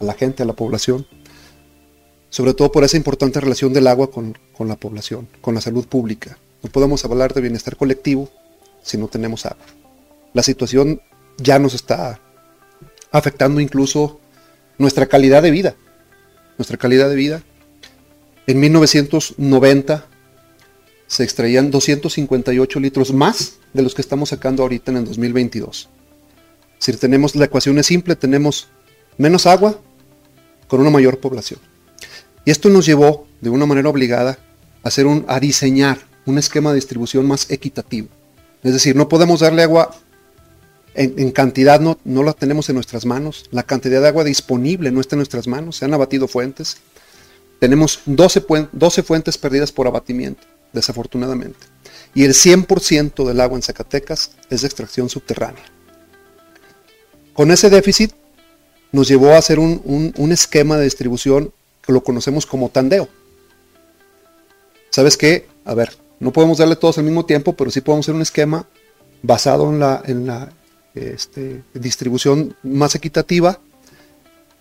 la, 0.00 0.14
gente, 0.14 0.42
a 0.42 0.46
la 0.46 0.52
población. 0.52 1.06
Sobre 2.34 2.52
todo 2.52 2.72
por 2.72 2.82
esa 2.82 2.96
importante 2.96 3.38
relación 3.38 3.72
del 3.72 3.86
agua 3.86 4.10
con, 4.10 4.36
con 4.56 4.66
la 4.66 4.74
población, 4.74 5.28
con 5.40 5.54
la 5.54 5.60
salud 5.60 5.86
pública. 5.86 6.36
No 6.64 6.70
podemos 6.70 7.04
hablar 7.04 7.32
de 7.32 7.40
bienestar 7.40 7.76
colectivo 7.76 8.28
si 8.82 8.98
no 8.98 9.06
tenemos 9.06 9.46
agua. 9.46 9.64
La 10.32 10.42
situación 10.42 11.00
ya 11.38 11.60
nos 11.60 11.74
está 11.74 12.20
afectando 13.12 13.60
incluso 13.60 14.18
nuestra 14.78 15.06
calidad 15.06 15.44
de 15.44 15.52
vida. 15.52 15.76
Nuestra 16.58 16.76
calidad 16.76 17.08
de 17.08 17.14
vida 17.14 17.44
en 18.48 18.58
1990 18.58 20.04
se 21.06 21.22
extraían 21.22 21.70
258 21.70 22.80
litros 22.80 23.12
más 23.12 23.58
de 23.72 23.82
los 23.82 23.94
que 23.94 24.02
estamos 24.02 24.30
sacando 24.30 24.64
ahorita 24.64 24.90
en 24.90 24.96
el 24.96 25.04
2022. 25.04 25.88
Si 26.78 26.92
tenemos 26.94 27.36
la 27.36 27.44
ecuación 27.44 27.78
es 27.78 27.86
simple, 27.86 28.16
tenemos 28.16 28.66
menos 29.18 29.46
agua 29.46 29.78
con 30.66 30.80
una 30.80 30.90
mayor 30.90 31.20
población. 31.20 31.60
Y 32.44 32.50
esto 32.50 32.68
nos 32.68 32.86
llevó 32.86 33.26
de 33.40 33.50
una 33.50 33.66
manera 33.66 33.88
obligada 33.88 34.38
a, 34.82 34.88
hacer 34.88 35.06
un, 35.06 35.24
a 35.28 35.40
diseñar 35.40 35.98
un 36.26 36.38
esquema 36.38 36.70
de 36.70 36.76
distribución 36.76 37.26
más 37.26 37.50
equitativo. 37.50 38.08
Es 38.62 38.72
decir, 38.72 38.96
no 38.96 39.08
podemos 39.08 39.40
darle 39.40 39.62
agua 39.62 39.94
en, 40.94 41.30
cantidad, 41.32 41.80
no, 41.80 42.22
la 42.22 42.32
tenemos 42.32 42.68
en 42.68 42.76
nuestras 42.76 43.04
manos. 43.04 43.46
La 43.50 43.64
cantidad 43.64 44.00
de 44.00 44.08
agua 44.08 44.24
disponible 44.24 44.90
no 44.90 45.00
está 45.00 45.16
en 45.16 45.18
nuestras 45.18 45.46
manos. 45.46 45.76
Se 45.76 45.84
han 45.84 45.92
abatido 45.92 46.28
fuentes 46.28 46.78
tenemos 47.64 48.00
12, 48.04 49.02
fuentes 49.02 49.38
perdidas 49.38 49.72
por 49.72 49.86
abatimiento, 49.86 50.42
desafortunadamente. 50.74 51.60
Y 52.14 52.24
el 52.24 52.32
100% 52.32 53.26
del 53.26 53.40
agua 53.40 53.56
en 53.56 53.62
Zacatecas 53.62 54.32
es 54.50 54.60
de 54.60 54.66
extracción 54.66 55.08
subterránea. 55.08 55.64
Con 57.32 57.50
ese 57.50 57.70
déficit 57.70 58.12
nos 58.92 59.08
llevó 59.08 59.30
a 59.30 59.38
hacer 59.38 59.58
un, 59.58 60.12
esquema 60.30 60.76
de 60.76 60.84
distribución 60.84 61.54
que 61.84 61.92
lo 61.92 62.02
conocemos 62.02 62.46
como 62.46 62.68
tandeo. 62.68 63.08
¿Sabes 64.90 65.16
qué? 65.16 65.46
A 65.64 65.74
ver, 65.74 65.96
no 66.20 66.32
podemos 66.32 66.58
darle 66.58 66.76
todos 66.76 66.98
al 66.98 67.04
mismo 67.04 67.26
tiempo, 67.26 67.54
pero 67.54 67.70
sí 67.70 67.80
podemos 67.80 68.04
hacer 68.04 68.14
un 68.14 68.22
esquema 68.22 68.66
basado 69.22 69.70
en 69.70 69.80
la, 69.80 70.02
en 70.06 70.26
la 70.26 70.52
este, 70.94 71.62
distribución 71.74 72.56
más 72.62 72.94
equitativa 72.94 73.58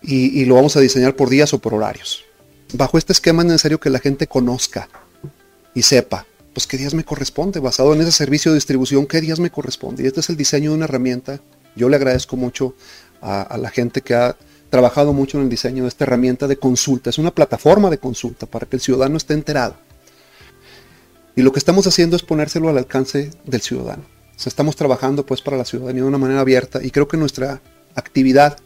y, 0.02 0.44
lo 0.46 0.56
vamos 0.56 0.76
a 0.76 0.82
diseñar 0.82 1.16
por 1.16 1.30
días 1.30 1.54
o 1.54 1.60
por 1.60 1.74
horarios 1.74 2.26
bajo 2.74 2.98
este 2.98 3.14
esquema 3.14 3.44
es 3.44 3.48
necesario 3.48 3.80
que 3.80 3.90
la 3.90 4.00
gente 4.00 4.28
conozca 4.28 4.90
y 5.74 5.84
sepa, 5.84 6.26
pues 6.54 6.68
qué 6.68 6.78
días 6.78 6.94
me 6.94 7.04
corresponde, 7.04 7.60
basado 7.60 7.94
en 7.94 8.02
ese 8.02 8.12
servicio 8.12 8.52
de 8.52 8.56
distribución, 8.56 9.08
qué 9.08 9.22
días 9.22 9.40
me 9.40 9.50
corresponde. 9.50 10.04
Y 10.04 10.08
este 10.08 10.20
es 10.20 10.30
el 10.30 10.38
diseño 10.38 10.72
de 10.72 10.76
una 10.76 10.86
herramienta. 10.86 11.40
Yo 11.76 11.90
le 11.90 11.96
agradezco 11.96 12.36
mucho 12.36 12.76
a, 13.22 13.58
la 13.58 13.70
gente 13.70 14.02
que 14.02 14.14
ha 14.14 14.36
trabajado 14.74 15.14
mucho 15.14 15.38
en 15.38 15.44
el 15.44 15.50
diseño 15.52 15.84
de 15.84 15.90
esta 15.90 16.04
herramienta 16.04 16.48
de 16.48 16.58
consulta. 16.58 17.12
Es 17.12 17.20
una 17.20 17.30
plataforma 17.30 17.92
de 17.92 18.00
consulta 18.00 18.48
para 18.48 18.66
que 18.66 18.78
el 18.78 18.82
ciudadano 18.82 19.18
esté 19.18 19.36
enterado. 19.36 19.76
Y 21.36 21.44
lo 21.44 21.52
que 21.52 21.60
estamos 21.60 21.86
haciendo 21.86 22.16
es 22.16 22.24
ponérselo 22.24 22.70
al 22.70 22.80
alcance 22.80 23.30
del 23.46 23.62
ciudadano. 23.62 24.04
Estamos 24.44 24.76
trabajando 24.76 25.28
pues 25.28 25.44
para 25.44 25.58
la 25.58 25.66
ciudadanía 25.66 26.02
de 26.02 26.08
una 26.08 26.18
manera 26.18 26.40
abierta 26.40 26.84
y 26.84 26.90
creo 26.90 27.08
que 27.08 27.18
nuestra 27.18 27.62
actividad 27.94 28.58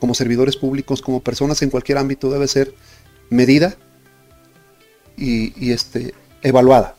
como 0.00 0.12
servidores 0.12 0.56
públicos, 0.56 1.02
como 1.02 1.22
personas 1.22 1.62
en 1.62 1.70
cualquier 1.70 1.98
ámbito 1.98 2.32
debe 2.32 2.48
ser 2.48 2.74
medida 3.30 3.76
y, 5.16 5.70
este, 5.70 6.14
evaluada. 6.42 6.96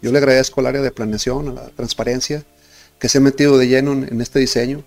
Yo 0.00 0.12
le 0.12 0.18
agradezco 0.18 0.60
al 0.60 0.66
área 0.68 0.80
de 0.80 0.92
planeación, 0.92 1.48
a 1.48 1.52
la 1.54 1.68
transparencia, 1.70 2.44
que 3.00 3.08
se 3.08 3.18
ha 3.18 3.20
metido 3.20 3.58
de 3.58 3.66
lleno 3.66 3.94
en, 3.94 4.20
este 4.20 4.38
diseño. 4.38 4.84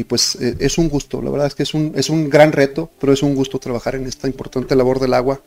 Y 0.00 0.04
pues 0.04 0.34
eh, 0.36 0.56
es 0.60 0.78
un 0.78 0.88
gusto, 0.88 1.20
la 1.20 1.30
verdad 1.30 1.48
es 1.48 1.54
que 1.54 1.62
es 1.62 1.74
un, 1.74 1.92
es 1.94 2.08
un 2.08 2.30
gran 2.30 2.52
reto, 2.52 2.90
pero 2.98 3.12
es 3.12 3.22
un 3.22 3.34
gusto 3.34 3.58
trabajar 3.58 3.96
en 3.96 4.06
esta 4.06 4.28
importante 4.28 4.74
labor 4.74 4.98
del 4.98 5.12
agua. 5.12 5.42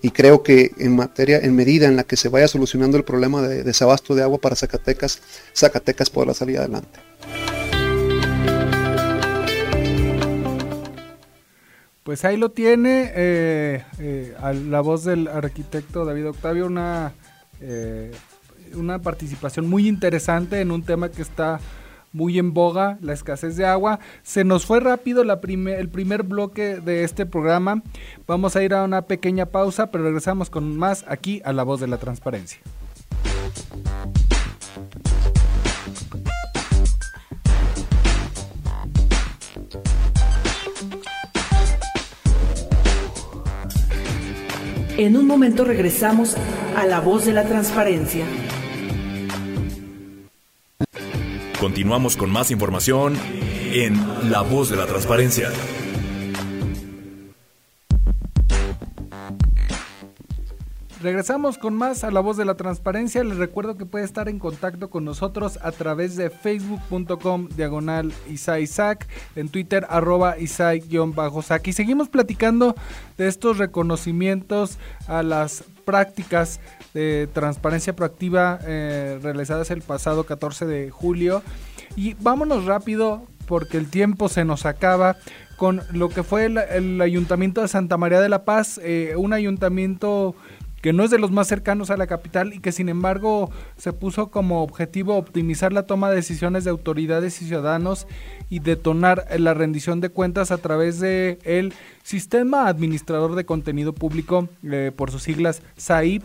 Y 0.00 0.10
creo 0.10 0.44
que 0.44 0.70
en 0.78 0.94
materia, 0.94 1.40
en 1.40 1.56
medida 1.56 1.88
en 1.88 1.96
la 1.96 2.04
que 2.04 2.16
se 2.16 2.28
vaya 2.28 2.46
solucionando 2.46 2.96
el 2.96 3.02
problema 3.02 3.42
de 3.42 3.64
desabasto 3.64 4.14
de 4.14 4.22
agua 4.22 4.38
para 4.38 4.54
Zacatecas, 4.54 5.20
Zacatecas 5.56 6.08
podrá 6.08 6.34
salir 6.34 6.58
adelante. 6.58 7.00
Pues 12.04 12.24
ahí 12.24 12.36
lo 12.36 12.52
tiene, 12.52 13.10
eh, 13.16 13.84
eh, 13.98 14.36
a 14.40 14.52
la 14.52 14.82
voz 14.82 15.02
del 15.02 15.26
arquitecto 15.26 16.04
David 16.04 16.28
Octavio, 16.28 16.66
una, 16.66 17.12
una 18.76 19.00
participación 19.00 19.68
muy 19.68 19.88
interesante 19.88 20.60
en 20.60 20.70
un 20.70 20.84
tema 20.84 21.08
que 21.08 21.22
está 21.22 21.58
muy 22.14 22.38
en 22.38 22.54
boga, 22.54 22.96
la 23.02 23.12
escasez 23.12 23.56
de 23.56 23.66
agua. 23.66 23.98
Se 24.22 24.44
nos 24.44 24.64
fue 24.64 24.80
rápido 24.80 25.22
el 25.22 25.88
primer 25.90 26.22
bloque 26.22 26.76
de 26.76 27.04
este 27.04 27.26
programa. 27.26 27.82
Vamos 28.26 28.56
a 28.56 28.62
ir 28.62 28.72
a 28.72 28.84
una 28.84 29.02
pequeña 29.02 29.46
pausa, 29.46 29.90
pero 29.90 30.04
regresamos 30.04 30.48
con 30.48 30.78
más 30.78 31.04
aquí 31.08 31.42
a 31.44 31.52
la 31.52 31.64
voz 31.64 31.80
de 31.80 31.88
la 31.88 31.98
transparencia. 31.98 32.60
En 44.96 45.16
un 45.16 45.26
momento 45.26 45.64
regresamos 45.64 46.36
a 46.76 46.86
la 46.86 47.00
voz 47.00 47.26
de 47.26 47.32
la 47.32 47.42
transparencia. 47.42 48.24
Continuamos 51.64 52.18
con 52.18 52.30
más 52.30 52.50
información 52.50 53.16
en 53.72 54.30
La 54.30 54.42
voz 54.42 54.68
de 54.68 54.76
la 54.76 54.84
transparencia. 54.84 55.48
Regresamos 61.00 61.56
con 61.56 61.74
más 61.74 62.04
a 62.04 62.10
la 62.10 62.20
voz 62.20 62.36
de 62.36 62.44
la 62.44 62.56
transparencia. 62.56 63.24
Les 63.24 63.38
recuerdo 63.38 63.78
que 63.78 63.86
puede 63.86 64.04
estar 64.04 64.28
en 64.28 64.38
contacto 64.38 64.90
con 64.90 65.06
nosotros 65.06 65.58
a 65.62 65.72
través 65.72 66.16
de 66.16 66.28
facebook.com 66.28 67.48
diagonal 67.56 68.12
Isaac, 68.28 69.08
en 69.34 69.48
Twitter 69.48 69.86
arroba 69.88 70.38
Isaac-Sac. 70.38 71.66
Y 71.66 71.72
seguimos 71.72 72.10
platicando 72.10 72.74
de 73.16 73.26
estos 73.26 73.56
reconocimientos 73.56 74.78
a 75.08 75.22
las 75.22 75.64
prácticas 75.86 76.60
de 76.94 77.28
transparencia 77.32 77.94
proactiva 77.94 78.60
eh, 78.64 79.18
realizadas 79.22 79.70
el 79.70 79.82
pasado 79.82 80.24
14 80.24 80.64
de 80.64 80.90
julio. 80.90 81.42
Y 81.96 82.14
vámonos 82.14 82.64
rápido 82.64 83.26
porque 83.46 83.76
el 83.76 83.90
tiempo 83.90 84.28
se 84.28 84.44
nos 84.44 84.64
acaba 84.64 85.16
con 85.56 85.82
lo 85.92 86.08
que 86.08 86.22
fue 86.22 86.46
el, 86.46 87.00
Ayuntamiento 87.00 87.60
de 87.60 87.68
Santa 87.68 87.96
María 87.96 88.20
de 88.20 88.28
la 88.28 88.44
Paz, 88.44 88.80
eh, 88.82 89.14
un 89.16 89.32
ayuntamiento 89.32 90.34
que 90.84 90.92
no 90.92 91.02
es 91.02 91.10
de 91.10 91.18
los 91.18 91.30
más 91.30 91.48
cercanos 91.48 91.88
a 91.88 91.96
la 91.96 92.06
capital 92.06 92.52
y 92.52 92.58
que 92.58 92.70
sin 92.70 92.90
embargo 92.90 93.50
se 93.78 93.94
puso 93.94 94.30
como 94.30 94.62
objetivo 94.62 95.16
optimizar 95.16 95.72
la 95.72 95.86
toma 95.86 96.10
de 96.10 96.16
decisiones 96.16 96.64
de 96.64 96.70
autoridades 96.70 97.40
y 97.40 97.46
ciudadanos 97.46 98.06
y 98.50 98.58
detonar 98.58 99.24
la 99.38 99.54
rendición 99.54 100.02
de 100.02 100.10
cuentas 100.10 100.50
a 100.50 100.58
través 100.58 101.00
de 101.00 101.38
el 101.44 101.72
Sistema 102.02 102.68
Administrador 102.68 103.34
de 103.34 103.46
Contenido 103.46 103.94
Público, 103.94 104.50
eh, 104.62 104.92
por 104.94 105.10
sus 105.10 105.22
siglas 105.22 105.62
SAIP, 105.78 106.22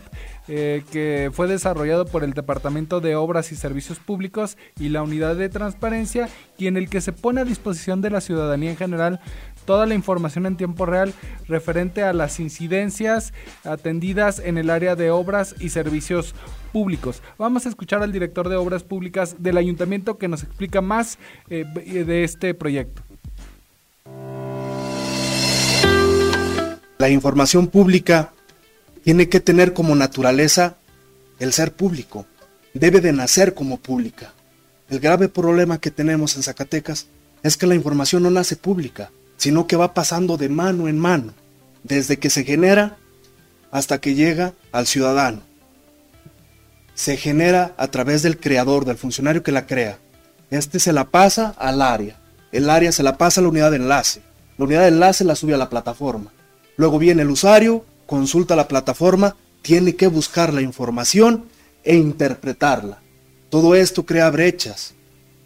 eh, 0.52 0.82
que 0.90 1.30
fue 1.32 1.46
desarrollado 1.46 2.06
por 2.06 2.24
el 2.24 2.32
Departamento 2.32 3.00
de 3.00 3.14
Obras 3.14 3.52
y 3.52 3.56
Servicios 3.56 4.00
Públicos 4.00 4.58
y 4.80 4.88
la 4.88 5.00
Unidad 5.00 5.36
de 5.36 5.48
Transparencia 5.48 6.28
y 6.58 6.66
en 6.66 6.76
el 6.76 6.90
que 6.90 7.00
se 7.00 7.12
pone 7.12 7.40
a 7.40 7.44
disposición 7.44 8.00
de 8.00 8.10
la 8.10 8.20
ciudadanía 8.20 8.70
en 8.70 8.76
general 8.76 9.20
toda 9.64 9.86
la 9.86 9.94
información 9.94 10.46
en 10.46 10.56
tiempo 10.56 10.86
real 10.86 11.14
referente 11.46 12.02
a 12.02 12.12
las 12.12 12.40
incidencias 12.40 13.32
atendidas 13.62 14.40
en 14.40 14.58
el 14.58 14.70
área 14.70 14.96
de 14.96 15.12
obras 15.12 15.54
y 15.60 15.68
servicios 15.68 16.34
públicos. 16.72 17.22
Vamos 17.38 17.66
a 17.66 17.68
escuchar 17.68 18.02
al 18.02 18.10
director 18.10 18.48
de 18.48 18.56
Obras 18.56 18.82
Públicas 18.82 19.36
del 19.38 19.56
Ayuntamiento 19.56 20.18
que 20.18 20.26
nos 20.26 20.42
explica 20.42 20.80
más 20.80 21.20
eh, 21.48 21.64
de 21.64 22.24
este 22.24 22.54
proyecto. 22.54 23.02
La 26.98 27.08
información 27.08 27.68
pública 27.68 28.32
tiene 29.04 29.28
que 29.28 29.40
tener 29.40 29.72
como 29.72 29.94
naturaleza 29.94 30.76
el 31.38 31.52
ser 31.52 31.72
público, 31.72 32.26
debe 32.74 33.00
de 33.00 33.12
nacer 33.12 33.54
como 33.54 33.78
pública. 33.78 34.32
El 34.88 35.00
grave 35.00 35.28
problema 35.28 35.80
que 35.80 35.90
tenemos 35.90 36.36
en 36.36 36.42
Zacatecas 36.42 37.06
es 37.42 37.56
que 37.56 37.66
la 37.66 37.74
información 37.74 38.22
no 38.22 38.30
nace 38.30 38.56
pública, 38.56 39.10
sino 39.36 39.66
que 39.66 39.76
va 39.76 39.94
pasando 39.94 40.36
de 40.36 40.48
mano 40.48 40.88
en 40.88 40.98
mano, 40.98 41.32
desde 41.82 42.18
que 42.18 42.28
se 42.28 42.44
genera 42.44 42.98
hasta 43.70 44.00
que 44.00 44.14
llega 44.14 44.52
al 44.72 44.86
ciudadano. 44.86 45.42
Se 46.94 47.16
genera 47.16 47.74
a 47.78 47.88
través 47.88 48.22
del 48.22 48.38
creador, 48.38 48.84
del 48.84 48.98
funcionario 48.98 49.42
que 49.42 49.52
la 49.52 49.66
crea. 49.66 49.98
Este 50.50 50.80
se 50.80 50.92
la 50.92 51.10
pasa 51.10 51.54
al 51.56 51.80
área. 51.80 52.18
El 52.52 52.68
área 52.68 52.92
se 52.92 53.02
la 53.02 53.16
pasa 53.16 53.40
a 53.40 53.42
la 53.42 53.48
unidad 53.48 53.70
de 53.70 53.76
enlace. 53.76 54.20
La 54.58 54.64
unidad 54.66 54.82
de 54.82 54.88
enlace 54.88 55.24
la 55.24 55.36
sube 55.36 55.54
a 55.54 55.58
la 55.58 55.70
plataforma. 55.70 56.32
Luego 56.76 56.98
viene 56.98 57.22
el 57.22 57.30
usuario, 57.30 57.86
consulta 58.10 58.56
la 58.56 58.66
plataforma, 58.66 59.36
tiene 59.62 59.94
que 59.94 60.08
buscar 60.08 60.52
la 60.52 60.62
información 60.62 61.44
e 61.84 61.94
interpretarla. 61.94 62.98
Todo 63.50 63.76
esto 63.76 64.04
crea 64.04 64.28
brechas. 64.30 64.94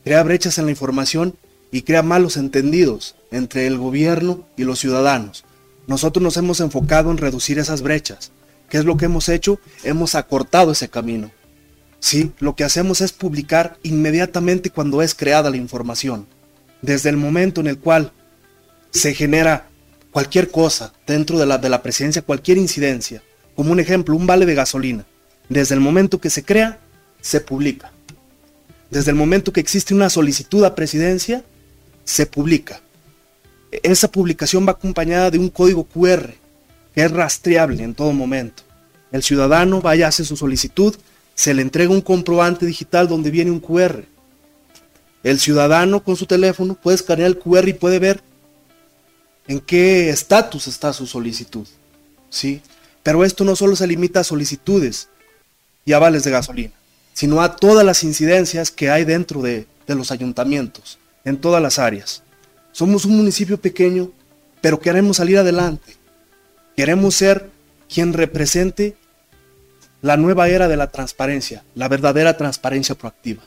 Crea 0.02 0.22
brechas 0.22 0.56
en 0.56 0.64
la 0.64 0.70
información 0.70 1.36
y 1.70 1.82
crea 1.82 2.02
malos 2.02 2.38
entendidos 2.38 3.16
entre 3.30 3.66
el 3.66 3.76
gobierno 3.76 4.48
y 4.56 4.64
los 4.64 4.78
ciudadanos. 4.78 5.44
Nosotros 5.86 6.22
nos 6.22 6.38
hemos 6.38 6.60
enfocado 6.60 7.10
en 7.10 7.18
reducir 7.18 7.58
esas 7.58 7.82
brechas. 7.82 8.32
¿Qué 8.70 8.78
es 8.78 8.86
lo 8.86 8.96
que 8.96 9.04
hemos 9.04 9.28
hecho? 9.28 9.60
Hemos 9.82 10.14
acortado 10.14 10.72
ese 10.72 10.88
camino. 10.88 11.30
Sí, 12.00 12.32
lo 12.38 12.56
que 12.56 12.64
hacemos 12.64 13.02
es 13.02 13.12
publicar 13.12 13.76
inmediatamente 13.82 14.70
cuando 14.70 15.02
es 15.02 15.14
creada 15.14 15.50
la 15.50 15.58
información. 15.58 16.26
Desde 16.80 17.10
el 17.10 17.18
momento 17.18 17.60
en 17.60 17.66
el 17.66 17.78
cual 17.78 18.12
se 18.90 19.12
genera 19.12 19.68
cualquier 20.14 20.50
cosa 20.50 20.94
dentro 21.06 21.38
de 21.38 21.44
la, 21.44 21.58
de 21.58 21.68
la 21.68 21.82
presidencia, 21.82 22.22
cualquier 22.22 22.56
incidencia, 22.56 23.22
como 23.54 23.70
un 23.70 23.80
ejemplo, 23.80 24.16
un 24.16 24.26
vale 24.26 24.46
de 24.46 24.54
gasolina, 24.54 25.04
desde 25.50 25.74
el 25.74 25.82
momento 25.82 26.18
que 26.18 26.30
se 26.30 26.42
crea, 26.42 26.78
se 27.20 27.42
publica. 27.42 27.92
Desde 28.90 29.10
el 29.10 29.16
momento 29.16 29.52
que 29.52 29.60
existe 29.60 29.92
una 29.92 30.08
solicitud 30.08 30.64
a 30.64 30.74
presidencia, 30.74 31.44
se 32.04 32.24
publica 32.24 32.80
esa 33.82 34.08
publicación 34.08 34.66
va 34.66 34.72
acompañada 34.72 35.30
de 35.30 35.38
un 35.38 35.48
código 35.48 35.84
QR 35.84 36.34
que 36.94 37.02
es 37.02 37.10
rastreable 37.10 37.82
en 37.82 37.94
todo 37.94 38.12
momento. 38.12 38.62
El 39.10 39.22
ciudadano 39.22 39.80
vaya, 39.80 40.08
hace 40.08 40.24
su 40.24 40.36
solicitud, 40.36 40.94
se 41.34 41.54
le 41.54 41.62
entrega 41.62 41.90
un 41.90 42.00
comprobante 42.00 42.66
digital 42.66 43.08
donde 43.08 43.30
viene 43.30 43.50
un 43.50 43.58
QR. 43.58 44.04
El 45.24 45.40
ciudadano 45.40 46.04
con 46.04 46.14
su 46.16 46.26
teléfono 46.26 46.74
puede 46.74 46.96
escanear 46.96 47.28
el 47.28 47.38
QR 47.38 47.68
y 47.68 47.72
puede 47.72 47.98
ver 47.98 48.22
en 49.46 49.60
qué 49.60 50.10
estatus 50.10 50.66
está 50.66 50.92
su 50.92 51.06
solicitud. 51.06 51.66
¿sí? 52.30 52.62
Pero 53.02 53.24
esto 53.24 53.44
no 53.44 53.56
solo 53.56 53.76
se 53.76 53.86
limita 53.86 54.20
a 54.20 54.24
solicitudes 54.24 55.08
y 55.84 55.92
avales 55.92 56.24
de 56.24 56.30
gasolina, 56.30 56.72
sino 57.12 57.42
a 57.42 57.56
todas 57.56 57.84
las 57.84 58.02
incidencias 58.04 58.70
que 58.70 58.90
hay 58.90 59.04
dentro 59.04 59.42
de 59.42 59.66
los 59.88 60.10
ayuntamientos, 60.10 60.98
en 61.24 61.36
todas 61.38 61.62
las 61.62 61.78
áreas. 61.78 62.22
Somos 62.72 63.04
un 63.04 63.16
municipio 63.16 63.60
pequeño, 63.60 64.10
pero 64.60 64.80
queremos 64.80 65.18
salir 65.18 65.38
adelante. 65.38 65.96
Queremos 66.76 67.14
ser 67.14 67.50
quien 67.88 68.12
represente 68.12 68.96
la 70.02 70.16
nueva 70.16 70.48
era 70.48 70.68
de 70.68 70.76
la 70.76 70.88
transparencia, 70.88 71.64
la 71.74 71.88
verdadera 71.88 72.36
transparencia 72.36 72.94
proactiva. 72.94 73.42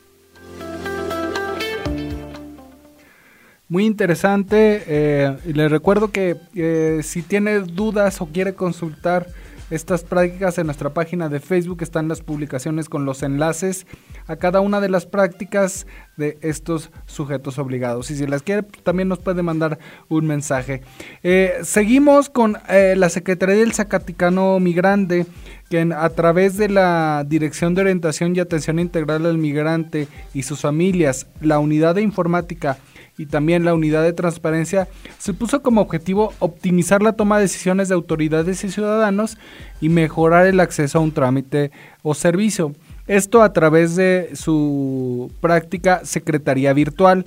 Muy 3.70 3.86
interesante. 3.86 4.84
Eh, 4.88 5.38
y 5.46 5.54
les 5.54 5.70
recuerdo 5.70 6.12
que 6.12 6.38
eh, 6.56 7.02
si 7.04 7.22
tiene 7.22 7.60
dudas 7.60 8.22
o 8.22 8.28
quiere 8.28 8.54
consultar 8.54 9.28
estas 9.70 10.04
prácticas 10.04 10.58
en 10.58 10.68
nuestra 10.68 10.94
página 10.94 11.28
de 11.28 11.40
Facebook, 11.40 11.82
están 11.82 12.08
las 12.08 12.22
publicaciones 12.22 12.88
con 12.88 13.04
los 13.04 13.22
enlaces 13.22 13.86
a 14.28 14.38
cada 14.38 14.62
una 14.62 14.80
de 14.80 14.90
las 14.90 15.06
prácticas 15.06 15.88
de 16.16 16.38
estos 16.42 16.90
sujetos 17.06 17.60
obligados. 17.60 18.10
Y 18.12 18.16
si 18.16 18.28
las 18.28 18.44
quiere, 18.44 18.64
pues, 18.64 18.82
también 18.84 19.10
nos 19.10 19.20
puede 19.20 19.42
mandar 19.44 19.78
un 20.08 20.26
mensaje. 20.26 20.82
Eh, 21.24 21.60
seguimos 21.64 22.30
con 22.30 22.58
eh, 22.70 22.96
la 22.98 23.10
Secretaría 23.10 23.56
del 23.56 23.74
Zacaticano 23.74 24.60
Migrante, 24.60 25.26
que 25.70 25.82
a 25.94 26.10
través 26.10 26.56
de 26.56 26.70
la 26.70 27.26
Dirección 27.28 27.76
de 27.76 27.82
Orientación 27.82 28.36
y 28.36 28.40
Atención 28.40 28.80
Integral 28.80 29.26
al 29.26 29.38
Migrante 29.38 30.08
y 30.34 30.44
sus 30.44 30.62
familias, 30.62 31.28
la 31.42 31.60
Unidad 31.60 31.96
de 31.96 32.02
Informática, 32.04 32.78
y 33.18 33.26
también 33.26 33.66
la 33.66 33.74
unidad 33.74 34.04
de 34.04 34.14
transparencia, 34.14 34.88
se 35.18 35.34
puso 35.34 35.62
como 35.62 35.82
objetivo 35.82 36.34
optimizar 36.40 37.02
la 37.02 37.14
toma 37.14 37.38
de 37.38 37.44
decisiones 37.44 37.90
de 37.90 37.96
autoridades 37.96 38.64
y 38.64 38.70
ciudadanos 38.70 39.38
y 39.82 39.90
mejorar 39.90 40.46
el 40.46 40.60
acceso 40.60 41.00
a 41.00 41.02
un 41.02 41.12
trámite 41.12 41.72
o 42.04 42.14
servicio. 42.14 42.74
Esto 43.08 43.42
a 43.42 43.54
través 43.54 43.96
de 43.96 44.32
su 44.34 45.32
práctica 45.40 46.02
Secretaría 46.04 46.74
Virtual, 46.74 47.26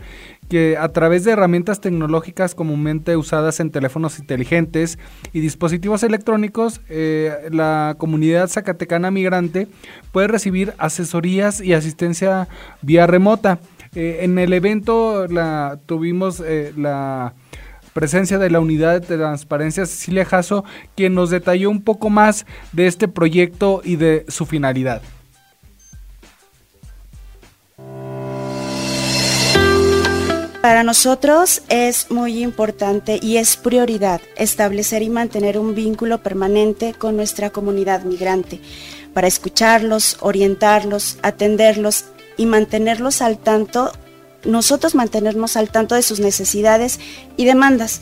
que 0.50 0.76
a 0.76 0.88
través 0.88 1.24
de 1.24 1.30
herramientas 1.30 1.80
tecnológicas 1.80 2.54
comúnmente 2.54 3.16
usadas 3.16 3.60
en 3.60 3.70
teléfonos 3.70 4.18
inteligentes 4.18 4.98
y 5.32 5.40
dispositivos 5.40 6.02
electrónicos, 6.02 6.82
eh, 6.90 7.48
la 7.50 7.94
comunidad 7.96 8.48
zacatecana 8.48 9.10
migrante 9.10 9.68
puede 10.12 10.28
recibir 10.28 10.74
asesorías 10.76 11.62
y 11.62 11.72
asistencia 11.72 12.48
vía 12.82 13.06
remota. 13.06 13.58
Eh, 13.94 14.18
en 14.22 14.38
el 14.38 14.52
evento 14.52 15.26
tuvimos 15.86 16.40
eh, 16.40 16.72
la 16.76 17.34
presencia 17.92 18.38
de 18.38 18.50
la 18.50 18.60
unidad 18.60 19.00
de 19.00 19.16
transparencia 19.16 19.84
Cecilia 19.84 20.24
Jasso, 20.24 20.64
quien 20.94 21.14
nos 21.14 21.30
detalló 21.30 21.70
un 21.70 21.82
poco 21.82 22.08
más 22.08 22.46
de 22.72 22.86
este 22.86 23.08
proyecto 23.08 23.82
y 23.84 23.96
de 23.96 24.24
su 24.28 24.46
finalidad. 24.46 25.02
Para 30.62 30.84
nosotros 30.84 31.62
es 31.70 32.10
muy 32.10 32.42
importante 32.42 33.18
y 33.20 33.38
es 33.38 33.56
prioridad 33.56 34.20
establecer 34.36 35.02
y 35.02 35.08
mantener 35.08 35.58
un 35.58 35.74
vínculo 35.74 36.22
permanente 36.22 36.92
con 36.92 37.16
nuestra 37.16 37.48
comunidad 37.48 38.04
migrante 38.04 38.60
para 39.14 39.26
escucharlos, 39.26 40.18
orientarlos, 40.20 41.18
atenderlos 41.22 42.04
y 42.40 42.46
mantenerlos 42.46 43.20
al 43.20 43.36
tanto, 43.36 43.92
nosotros 44.46 44.94
mantenernos 44.94 45.58
al 45.58 45.68
tanto 45.68 45.94
de 45.94 46.00
sus 46.00 46.20
necesidades 46.20 46.98
y 47.36 47.44
demandas. 47.44 48.00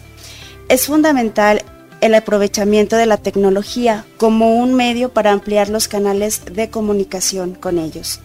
Es 0.68 0.86
fundamental 0.86 1.64
el 2.00 2.14
aprovechamiento 2.14 2.94
de 2.94 3.06
la 3.06 3.16
tecnología 3.16 4.04
como 4.16 4.54
un 4.54 4.74
medio 4.74 5.08
para 5.08 5.32
ampliar 5.32 5.70
los 5.70 5.88
canales 5.88 6.42
de 6.52 6.70
comunicación 6.70 7.56
con 7.56 7.80
ellos. 7.80 8.20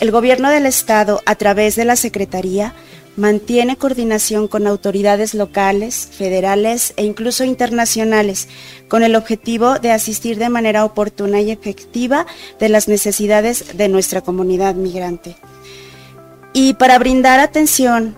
El 0.00 0.10
gobierno 0.10 0.50
del 0.50 0.66
Estado, 0.66 1.22
a 1.24 1.36
través 1.36 1.76
de 1.76 1.84
la 1.84 1.94
Secretaría, 1.94 2.74
mantiene 3.18 3.76
coordinación 3.76 4.46
con 4.46 4.66
autoridades 4.66 5.34
locales, 5.34 6.08
federales 6.12 6.94
e 6.96 7.04
incluso 7.04 7.42
internacionales, 7.42 8.48
con 8.86 9.02
el 9.02 9.16
objetivo 9.16 9.80
de 9.80 9.90
asistir 9.90 10.38
de 10.38 10.48
manera 10.48 10.84
oportuna 10.84 11.40
y 11.40 11.50
efectiva 11.50 12.26
de 12.60 12.68
las 12.68 12.86
necesidades 12.86 13.76
de 13.76 13.88
nuestra 13.88 14.20
comunidad 14.20 14.76
migrante. 14.76 15.36
Y 16.52 16.74
para 16.74 16.98
brindar 16.98 17.40
atención, 17.40 18.16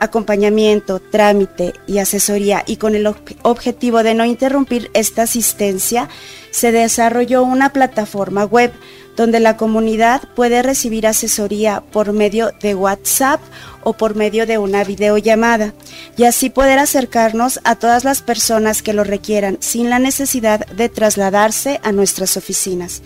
acompañamiento, 0.00 0.98
trámite 0.98 1.72
y 1.86 1.98
asesoría 1.98 2.64
y 2.66 2.76
con 2.76 2.96
el 2.96 3.06
objetivo 3.42 4.02
de 4.02 4.14
no 4.14 4.24
interrumpir 4.24 4.90
esta 4.92 5.22
asistencia, 5.22 6.08
se 6.50 6.72
desarrolló 6.72 7.44
una 7.44 7.72
plataforma 7.72 8.44
web 8.44 8.72
donde 9.16 9.40
la 9.40 9.56
comunidad 9.56 10.22
puede 10.34 10.62
recibir 10.62 11.06
asesoría 11.06 11.82
por 11.92 12.12
medio 12.12 12.50
de 12.60 12.74
WhatsApp 12.74 13.40
o 13.82 13.92
por 13.92 14.14
medio 14.14 14.46
de 14.46 14.58
una 14.58 14.84
videollamada 14.84 15.74
y 16.16 16.24
así 16.24 16.50
poder 16.50 16.78
acercarnos 16.78 17.60
a 17.64 17.76
todas 17.76 18.04
las 18.04 18.22
personas 18.22 18.82
que 18.82 18.92
lo 18.92 19.04
requieran 19.04 19.58
sin 19.60 19.90
la 19.90 19.98
necesidad 19.98 20.66
de 20.66 20.88
trasladarse 20.88 21.80
a 21.82 21.92
nuestras 21.92 22.36
oficinas. 22.36 23.02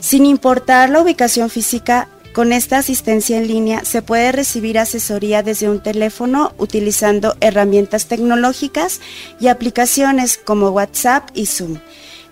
Sin 0.00 0.26
importar 0.26 0.90
la 0.90 1.00
ubicación 1.00 1.48
física, 1.48 2.08
con 2.34 2.52
esta 2.52 2.78
asistencia 2.78 3.38
en 3.38 3.46
línea 3.46 3.84
se 3.84 4.02
puede 4.02 4.32
recibir 4.32 4.76
asesoría 4.76 5.44
desde 5.44 5.68
un 5.68 5.80
teléfono 5.80 6.52
utilizando 6.58 7.36
herramientas 7.40 8.06
tecnológicas 8.06 9.00
y 9.38 9.46
aplicaciones 9.46 10.36
como 10.36 10.70
WhatsApp 10.70 11.30
y 11.32 11.46
Zoom. 11.46 11.78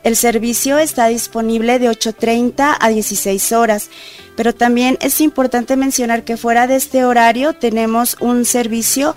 El 0.03 0.17
servicio 0.17 0.79
está 0.79 1.07
disponible 1.07 1.79
de 1.79 1.89
8.30 1.89 2.77
a 2.81 2.89
16 2.89 3.53
horas, 3.53 3.89
pero 4.37 4.53
también 4.53 4.99
es 5.01 5.21
importante 5.21 5.77
mencionar 5.77 6.25
que 6.25 6.37
fuera 6.37 6.67
de 6.67 6.75
este 6.77 7.05
horario 7.05 7.53
tenemos 7.53 8.17
un 8.19 8.45
servicio 8.45 9.15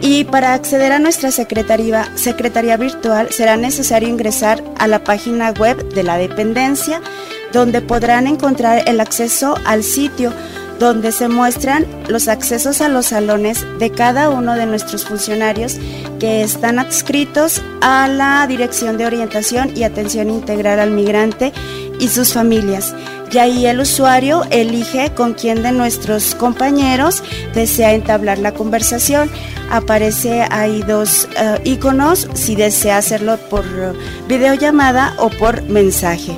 Y 0.00 0.24
para 0.24 0.54
acceder 0.54 0.90
a 0.90 0.98
nuestra 0.98 1.30
secretaría, 1.30 2.10
secretaría 2.16 2.76
virtual 2.76 3.28
será 3.30 3.56
necesario 3.56 4.08
ingresar 4.08 4.64
a 4.78 4.88
la 4.88 5.04
página 5.04 5.52
web 5.52 5.94
de 5.94 6.02
la 6.02 6.16
dependencia, 6.16 7.00
donde 7.52 7.82
podrán 7.82 8.26
encontrar 8.26 8.88
el 8.88 9.00
acceso 9.00 9.54
al 9.64 9.84
sitio 9.84 10.32
donde 10.82 11.12
se 11.12 11.28
muestran 11.28 11.86
los 12.08 12.26
accesos 12.26 12.80
a 12.80 12.88
los 12.88 13.06
salones 13.06 13.64
de 13.78 13.90
cada 13.90 14.30
uno 14.30 14.56
de 14.56 14.66
nuestros 14.66 15.04
funcionarios 15.04 15.76
que 16.18 16.42
están 16.42 16.80
adscritos 16.80 17.62
a 17.80 18.08
la 18.08 18.44
Dirección 18.48 18.98
de 18.98 19.06
Orientación 19.06 19.76
y 19.76 19.84
Atención 19.84 20.28
Integral 20.28 20.80
al 20.80 20.90
Migrante 20.90 21.52
y 22.00 22.08
sus 22.08 22.32
familias. 22.32 22.96
Y 23.30 23.38
ahí 23.38 23.64
el 23.64 23.78
usuario 23.78 24.42
elige 24.50 25.14
con 25.14 25.34
quién 25.34 25.62
de 25.62 25.70
nuestros 25.70 26.34
compañeros 26.34 27.22
desea 27.54 27.92
entablar 27.92 28.38
la 28.38 28.52
conversación. 28.52 29.30
Aparece 29.70 30.42
ahí 30.50 30.82
dos 30.82 31.28
uh, 31.40 31.60
iconos 31.62 32.28
si 32.34 32.56
desea 32.56 32.96
hacerlo 32.96 33.38
por 33.48 33.64
videollamada 34.26 35.14
o 35.18 35.30
por 35.30 35.62
mensaje. 35.62 36.36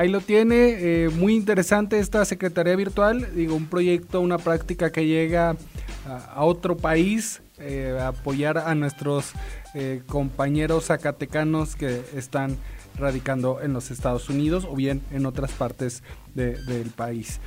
Ahí 0.00 0.08
lo 0.08 0.22
tiene, 0.22 0.78
eh, 0.78 1.10
muy 1.10 1.34
interesante 1.34 1.98
esta 1.98 2.24
Secretaría 2.24 2.74
Virtual, 2.74 3.34
digo, 3.34 3.54
un 3.54 3.66
proyecto, 3.66 4.22
una 4.22 4.38
práctica 4.38 4.90
que 4.90 5.04
llega 5.04 5.58
a, 6.06 6.42
otro 6.42 6.74
país, 6.74 7.42
eh, 7.58 7.98
apoyar 8.02 8.56
a 8.56 8.74
nuestros 8.74 9.32
eh, 9.74 10.00
compañeros 10.06 10.86
zacatecanos 10.86 11.76
que 11.76 12.00
están 12.16 12.56
radicando 12.96 13.60
en 13.60 13.74
los 13.74 13.90
Estados 13.90 14.30
Unidos 14.30 14.66
o 14.66 14.74
bien 14.74 15.02
en 15.10 15.26
otras 15.26 15.50
partes 15.50 16.02
del 16.34 16.90
país, 16.96 17.38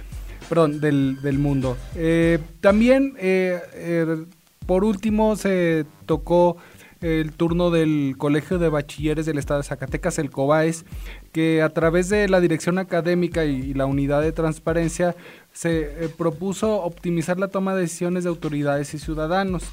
perdón, 0.48 0.80
del, 0.80 1.24
del 1.24 1.40
mundo. 1.40 1.76
también, 2.62 3.16
por 4.68 4.84
último, 4.84 5.38
se 5.38 5.88
tocó 6.06 6.58
el 7.04 7.34
turno 7.34 7.70
del 7.70 8.16
Colegio 8.18 8.60
de 8.60 8.70
Bachilleres 8.70 9.26
del 9.26 9.38
Estado 9.38 9.62
de 9.62 9.68
Zacatecas, 9.68 10.18
el 10.20 10.32
COBAES, 10.32 10.86
que 11.34 11.62
a 11.62 11.70
través 11.70 12.08
de 12.08 12.30
la 12.30 12.40
dirección 12.40 12.78
académica 12.78 13.44
y, 13.44 13.74
la 13.74 13.86
unidad 13.86 14.22
de 14.22 14.32
transparencia 14.32 15.16
se 15.52 15.82
eh, 15.82 16.10
propuso 16.18 16.82
optimizar 16.82 17.40
la 17.40 17.50
toma 17.50 17.76
de 17.76 17.82
decisiones 17.82 18.24
de 18.24 18.30
autoridades 18.30 18.94
y 18.94 19.00
ciudadanos. 19.00 19.64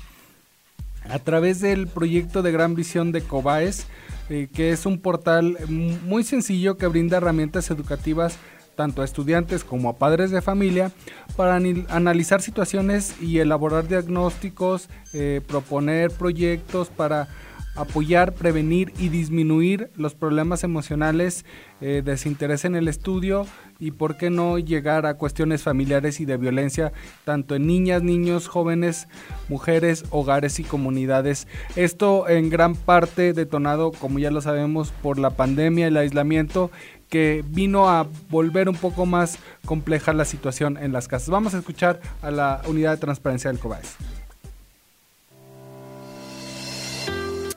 A 1.08 1.20
través 1.20 1.60
del 1.60 1.86
proyecto 1.86 2.42
de 2.42 2.52
gran 2.52 2.74
visión 2.74 3.12
de 3.12 3.22
COBAES, 3.22 3.86
eh, 4.28 4.48
que 4.52 4.72
es 4.72 4.84
un 4.84 4.98
portal 4.98 5.56
muy 5.68 6.24
sencillo 6.24 6.76
que 6.76 6.88
brinda 6.88 7.18
herramientas 7.18 7.70
educativas 7.70 8.38
tanto 8.80 9.02
a 9.02 9.04
estudiantes 9.04 9.62
como 9.62 9.90
a 9.90 9.98
padres 9.98 10.30
de 10.30 10.40
familia 10.40 10.90
para 11.36 11.56
analizar 11.90 12.40
situaciones 12.40 13.14
y 13.20 13.40
elaborar 13.40 13.86
diagnósticos, 13.86 14.88
eh, 15.12 15.42
proponer 15.46 16.10
proyectos 16.10 16.88
para 16.88 17.28
apoyar, 17.76 18.32
prevenir 18.32 18.94
y 18.98 19.10
disminuir 19.10 19.90
los 19.96 20.14
problemas 20.14 20.64
emocionales, 20.64 21.44
eh, 21.82 22.00
desinterés 22.02 22.64
en 22.64 22.74
el 22.74 22.88
estudio 22.88 23.46
y 23.78 23.90
por 23.90 24.16
qué 24.16 24.30
no 24.30 24.58
llegar 24.58 25.04
a 25.04 25.14
cuestiones 25.14 25.62
familiares 25.62 26.18
y 26.20 26.24
de 26.24 26.38
violencia 26.38 26.94
tanto 27.26 27.54
en 27.54 27.66
niñas, 27.66 28.02
niños, 28.02 28.48
jóvenes, 28.48 29.08
mujeres, 29.50 30.06
hogares 30.08 30.58
y 30.58 30.64
comunidades. 30.64 31.46
Esto 31.76 32.30
en 32.30 32.48
gran 32.48 32.74
parte 32.74 33.34
detonado, 33.34 33.92
como 33.92 34.18
ya 34.18 34.30
lo 34.30 34.40
sabemos, 34.40 34.90
por 35.02 35.18
la 35.18 35.30
pandemia, 35.30 35.86
el 35.86 35.98
aislamiento 35.98 36.70
que 37.10 37.44
vino 37.46 37.90
a 37.90 38.06
volver 38.30 38.68
un 38.68 38.76
poco 38.76 39.04
más 39.04 39.38
compleja 39.66 40.12
la 40.14 40.24
situación 40.24 40.78
en 40.78 40.92
las 40.92 41.08
casas. 41.08 41.28
Vamos 41.28 41.54
a 41.54 41.58
escuchar 41.58 42.00
a 42.22 42.30
la 42.30 42.62
unidad 42.66 42.92
de 42.92 42.96
transparencia 42.96 43.50
del 43.50 43.58
COBAES. 43.58 43.96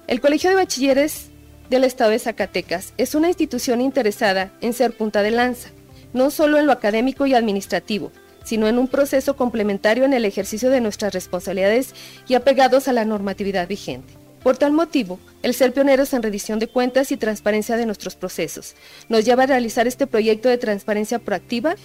El 0.08 0.20
Colegio 0.20 0.50
de 0.50 0.58
Bachilleres 0.58 1.30
del 1.70 1.86
Estado 1.86 2.12
de 2.12 2.20
Zacatecas 2.20 2.94
es 2.98 3.16
una 3.16 3.30
institución 3.30 3.80
interesada 3.80 4.52
en 4.62 4.74
ser 4.74 4.98
punta 4.98 5.22
de 5.22 5.32
lanza, 5.32 5.70
no 6.14 6.30
solo 6.30 6.58
en 6.58 6.66
lo 6.66 6.72
académico 6.72 7.26
y 7.26 7.34
administrativo, 7.34 8.12
sino 8.44 8.68
en 8.68 8.78
un 8.78 8.88
proceso 8.88 9.36
complementario 9.36 10.04
en 10.04 10.14
el 10.14 10.26
ejercicio 10.26 10.70
de 10.70 10.82
nuestras 10.82 11.14
responsabilidades 11.14 11.96
y 12.28 12.34
apegados 12.34 12.88
a 12.88 12.94
la 12.94 13.06
normatividad 13.06 13.68
vigente. 13.68 14.23
Por 14.44 14.58
tal 14.58 14.74
motivo, 14.74 15.20
el 15.42 15.54
ser 15.54 15.72
pioneros 15.72 16.14
en 16.14 16.22
rendición 16.22 16.60
de 16.60 16.68
cuentas 16.68 17.14
y 17.14 17.18
transparencia 17.18 17.78
de 17.78 17.86
nuestros 17.86 18.16
procesos 18.16 18.76
nos 19.08 19.24
lleva 19.24 19.44
a 19.44 19.48
realizar 19.48 19.88
este 19.88 20.06
proyecto 20.06 20.50
de 20.50 20.58
transparencia 20.58 21.20
proactiva. 21.20 21.76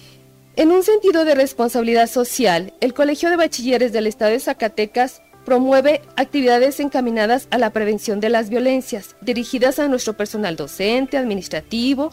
En 0.57 0.71
un 0.71 0.83
sentido 0.83 1.23
de 1.23 1.35
responsabilidad 1.35 2.07
social, 2.07 2.73
el 2.81 2.93
Colegio 2.93 3.29
de 3.29 3.37
Bachilleres 3.37 3.93
del 3.93 4.07
Estado 4.07 4.31
de 4.31 4.41
Zacatecas 4.41 5.21
promueve 5.45 6.01
actividades 6.17 6.81
encaminadas 6.81 7.47
a 7.49 7.57
la 7.57 7.71
prevención 7.71 8.19
de 8.19 8.29
las 8.29 8.49
violencias, 8.49 9.15
dirigidas 9.21 9.79
a 9.79 9.87
nuestro 9.87 10.17
personal 10.17 10.57
docente, 10.57 11.17
administrativo, 11.17 12.11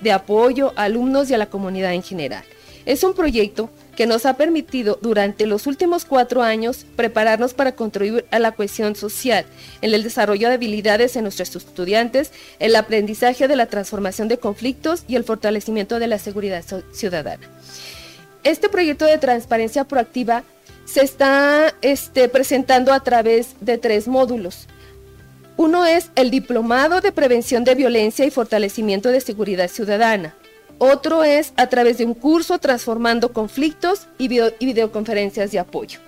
de 0.00 0.10
apoyo, 0.10 0.72
alumnos 0.74 1.30
y 1.30 1.34
a 1.34 1.38
la 1.38 1.46
comunidad 1.46 1.94
en 1.94 2.02
general. 2.02 2.44
Es 2.84 3.04
un 3.04 3.14
proyecto 3.14 3.70
que 3.94 4.06
nos 4.06 4.26
ha 4.26 4.36
permitido 4.36 4.98
durante 5.00 5.46
los 5.46 5.66
últimos 5.66 6.04
cuatro 6.04 6.42
años 6.42 6.86
prepararnos 6.96 7.54
para 7.54 7.74
contribuir 7.74 8.26
a 8.30 8.38
la 8.38 8.52
cohesión 8.52 8.96
social, 8.96 9.46
en 9.82 9.94
el 9.94 10.02
desarrollo 10.02 10.48
de 10.48 10.54
habilidades 10.54 11.16
en 11.16 11.22
nuestros 11.22 11.54
estudiantes, 11.54 12.32
el 12.58 12.76
aprendizaje 12.76 13.48
de 13.48 13.56
la 13.56 13.66
transformación 13.66 14.28
de 14.28 14.38
conflictos 14.38 15.04
y 15.08 15.16
el 15.16 15.24
fortalecimiento 15.24 15.98
de 15.98 16.06
la 16.06 16.18
seguridad 16.18 16.64
ciudadana. 16.92 17.48
Este 18.42 18.68
proyecto 18.68 19.06
de 19.06 19.18
transparencia 19.18 19.84
proactiva 19.84 20.44
se 20.84 21.02
está 21.02 21.74
este, 21.80 22.28
presentando 22.28 22.92
a 22.92 23.00
través 23.00 23.56
de 23.60 23.78
tres 23.78 24.06
módulos. 24.06 24.68
Uno 25.56 25.86
es 25.86 26.10
el 26.16 26.30
Diplomado 26.30 27.00
de 27.00 27.12
Prevención 27.12 27.64
de 27.64 27.74
Violencia 27.74 28.26
y 28.26 28.30
Fortalecimiento 28.30 29.08
de 29.10 29.20
Seguridad 29.20 29.68
Ciudadana. 29.68 30.34
Otro 30.78 31.24
es 31.24 31.52
a 31.56 31.68
través 31.68 31.98
de 31.98 32.04
un 32.04 32.14
curso 32.14 32.58
Transformando 32.58 33.32
Conflictos 33.32 34.06
y, 34.18 34.28
videoconferencias 34.28 35.50
de 35.52 35.58
apoyo. 35.58 36.00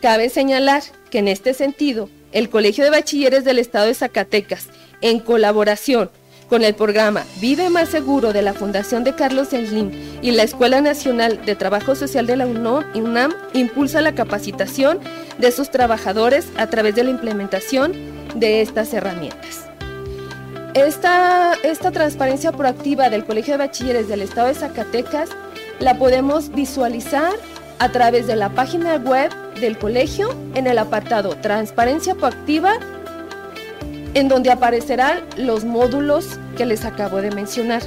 Cabe 0.00 0.28
señalar 0.28 0.82
que 1.10 1.18
en 1.18 1.28
este 1.28 1.54
sentido, 1.54 2.08
el 2.32 2.48
Colegio 2.48 2.84
de 2.84 2.90
Bachilleres 2.90 3.44
del 3.44 3.58
Estado 3.58 3.86
de 3.86 3.94
Zacatecas, 3.94 4.68
en 5.00 5.18
colaboración 5.18 6.10
con 6.48 6.62
el 6.64 6.74
programa 6.74 7.24
Vive 7.40 7.68
Más 7.68 7.88
Seguro 7.88 8.32
de 8.32 8.42
la 8.42 8.54
Fundación 8.54 9.04
de 9.04 9.14
Carlos 9.14 9.48
Slim 9.48 9.90
y 10.22 10.30
la 10.30 10.44
Escuela 10.44 10.80
Nacional 10.80 11.44
de 11.44 11.56
Trabajo 11.56 11.94
Social 11.94 12.26
de 12.26 12.36
la 12.36 12.46
UNAM, 12.46 13.34
impulsa 13.52 14.00
la 14.00 14.14
capacitación 14.14 15.00
de 15.38 15.52
sus 15.52 15.70
trabajadores 15.70 16.46
a 16.56 16.68
través 16.68 16.94
de 16.94 17.04
la 17.04 17.10
implementación 17.10 17.92
de 18.34 18.62
estas 18.62 18.94
herramientas. 18.94 19.67
Esta, 20.86 21.54
esta 21.64 21.90
transparencia 21.90 22.52
proactiva 22.52 23.10
del 23.10 23.24
Colegio 23.24 23.54
de 23.54 23.58
Bachilleres 23.66 24.06
del 24.06 24.22
Estado 24.22 24.46
de 24.46 24.54
Zacatecas 24.54 25.28
la 25.80 25.98
podemos 25.98 26.50
visualizar 26.50 27.32
a 27.80 27.88
través 27.88 28.28
de 28.28 28.36
la 28.36 28.50
página 28.50 28.94
web 28.94 29.32
del 29.60 29.76
colegio 29.76 30.32
en 30.54 30.68
el 30.68 30.78
apartado 30.78 31.30
Transparencia 31.36 32.14
Proactiva 32.14 32.74
en 34.14 34.28
donde 34.28 34.52
aparecerán 34.52 35.24
los 35.36 35.64
módulos 35.64 36.38
que 36.56 36.64
les 36.64 36.84
acabo 36.84 37.20
de 37.22 37.32
mencionar. 37.32 37.82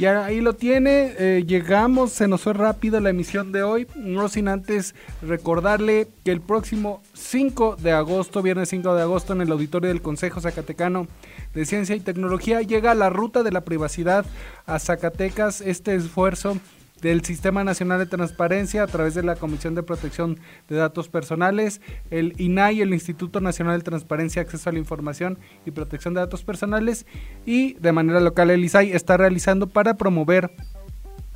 Y 0.00 0.06
ahí 0.06 0.40
lo 0.40 0.54
tiene, 0.54 1.12
eh, 1.18 1.44
llegamos, 1.46 2.12
se 2.12 2.26
nos 2.26 2.40
fue 2.40 2.54
rápido 2.54 2.98
la 3.00 3.10
emisión 3.10 3.52
de 3.52 3.62
hoy, 3.62 3.86
no 3.96 4.30
sin 4.30 4.48
antes 4.48 4.94
recordarle 5.20 6.08
que 6.24 6.32
el 6.32 6.40
próximo 6.40 7.02
5 7.12 7.76
de 7.78 7.92
agosto, 7.92 8.40
viernes 8.40 8.70
5 8.70 8.94
de 8.94 9.02
agosto, 9.02 9.34
en 9.34 9.42
el 9.42 9.52
auditorio 9.52 9.90
del 9.90 10.00
Consejo 10.00 10.40
Zacatecano 10.40 11.06
de 11.52 11.66
Ciencia 11.66 11.94
y 11.94 12.00
Tecnología, 12.00 12.62
llega 12.62 12.94
la 12.94 13.10
ruta 13.10 13.42
de 13.42 13.52
la 13.52 13.60
privacidad 13.60 14.24
a 14.64 14.78
Zacatecas, 14.78 15.60
este 15.60 15.94
esfuerzo 15.94 16.56
del 17.00 17.24
Sistema 17.24 17.64
Nacional 17.64 17.98
de 17.98 18.06
Transparencia 18.06 18.82
a 18.82 18.86
través 18.86 19.14
de 19.14 19.22
la 19.22 19.36
Comisión 19.36 19.74
de 19.74 19.82
Protección 19.82 20.38
de 20.68 20.76
Datos 20.76 21.08
Personales, 21.08 21.80
el 22.10 22.34
INAI, 22.38 22.80
el 22.80 22.92
Instituto 22.92 23.40
Nacional 23.40 23.78
de 23.78 23.84
Transparencia, 23.84 24.42
Acceso 24.42 24.70
a 24.70 24.72
la 24.72 24.78
Información 24.78 25.38
y 25.66 25.70
Protección 25.70 26.14
de 26.14 26.20
Datos 26.20 26.44
Personales 26.44 27.06
y 27.46 27.74
de 27.74 27.92
manera 27.92 28.20
local 28.20 28.50
el 28.50 28.64
ISAI 28.64 28.92
está 28.92 29.16
realizando 29.16 29.68
para 29.68 29.96
promover 29.96 30.50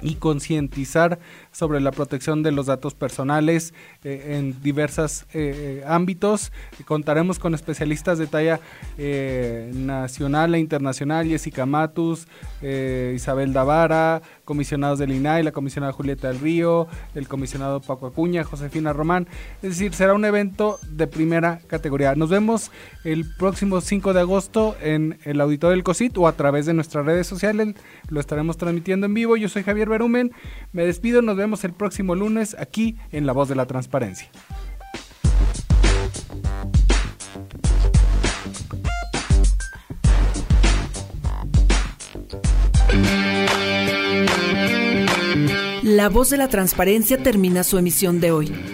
y 0.03 0.17
concientizar 0.17 1.19
sobre 1.53 1.81
la 1.81 1.93
protección 1.93 2.43
de 2.43 2.53
los 2.53 2.67
datos 2.67 2.95
personales 2.95 3.75
eh, 4.03 4.37
en 4.37 4.61
diversos 4.63 5.23
eh, 5.33 5.81
eh, 5.83 5.85
ámbitos. 5.87 6.53
Contaremos 6.85 7.39
con 7.39 7.55
especialistas 7.55 8.19
de 8.19 8.27
talla 8.27 8.61
nacional 9.73 10.55
e 10.55 10.59
internacional, 10.59 11.27
Jessica 11.27 11.67
Matus, 11.67 12.27
Isabel 12.63 13.53
Davara, 13.53 14.23
comisionados 14.45 14.99
del 14.99 15.13
INAI, 15.13 15.43
la 15.43 15.53
comisionada 15.53 15.93
Julieta 15.93 16.29
del 16.29 16.41
Río, 16.41 16.87
el 17.15 17.29
comisionado 17.29 17.81
Paco 17.81 18.07
Acuña, 18.07 18.45
Josefina 18.45 18.93
Román. 18.93 19.27
Es 19.63 19.71
decir, 19.71 19.95
será 19.95 20.15
un 20.15 20.25
evento 20.25 20.79
de 20.89 21.07
primera 21.07 21.61
categoría. 21.67 22.15
Nos 22.15 22.31
vemos 22.31 22.71
el 23.05 23.25
próximo 23.37 23.81
5 23.81 24.13
de 24.13 24.21
agosto 24.21 24.77
en 24.83 25.19
el 25.25 25.41
auditorio 25.41 25.73
del 25.73 25.85
COSIT 25.85 26.17
o 26.19 26.29
a 26.29 26.33
través 26.33 26.67
de 26.67 26.75
nuestras 26.75 27.07
redes 27.07 27.27
sociales. 27.27 27.75
Lo 28.09 28.21
estaremos 28.21 28.57
transmitiendo 28.57 29.07
en 29.07 29.15
vivo. 29.15 29.37
Yo 29.37 29.49
soy 29.49 29.63
Javier 29.63 29.84
Berumen. 29.88 30.33
Me 30.73 30.85
despido. 30.85 31.23
Nos 31.23 31.37
vemos 31.37 31.64
el 31.64 31.73
próximo 31.73 32.14
lunes 32.14 32.57
aquí 32.59 32.97
en 33.12 33.27
La 33.27 33.33
Voz 33.33 33.49
de 33.49 33.55
la 33.55 33.66
Transparencia. 33.66 34.29
La 45.83 46.09
Voz 46.09 46.31
de 46.31 46.38
la 46.38 46.49
Transparencia 46.49 47.23
termina 47.23 47.62
su 47.62 47.79
emisión 47.79 48.20
de 48.20 48.33
hoy. 48.33 48.74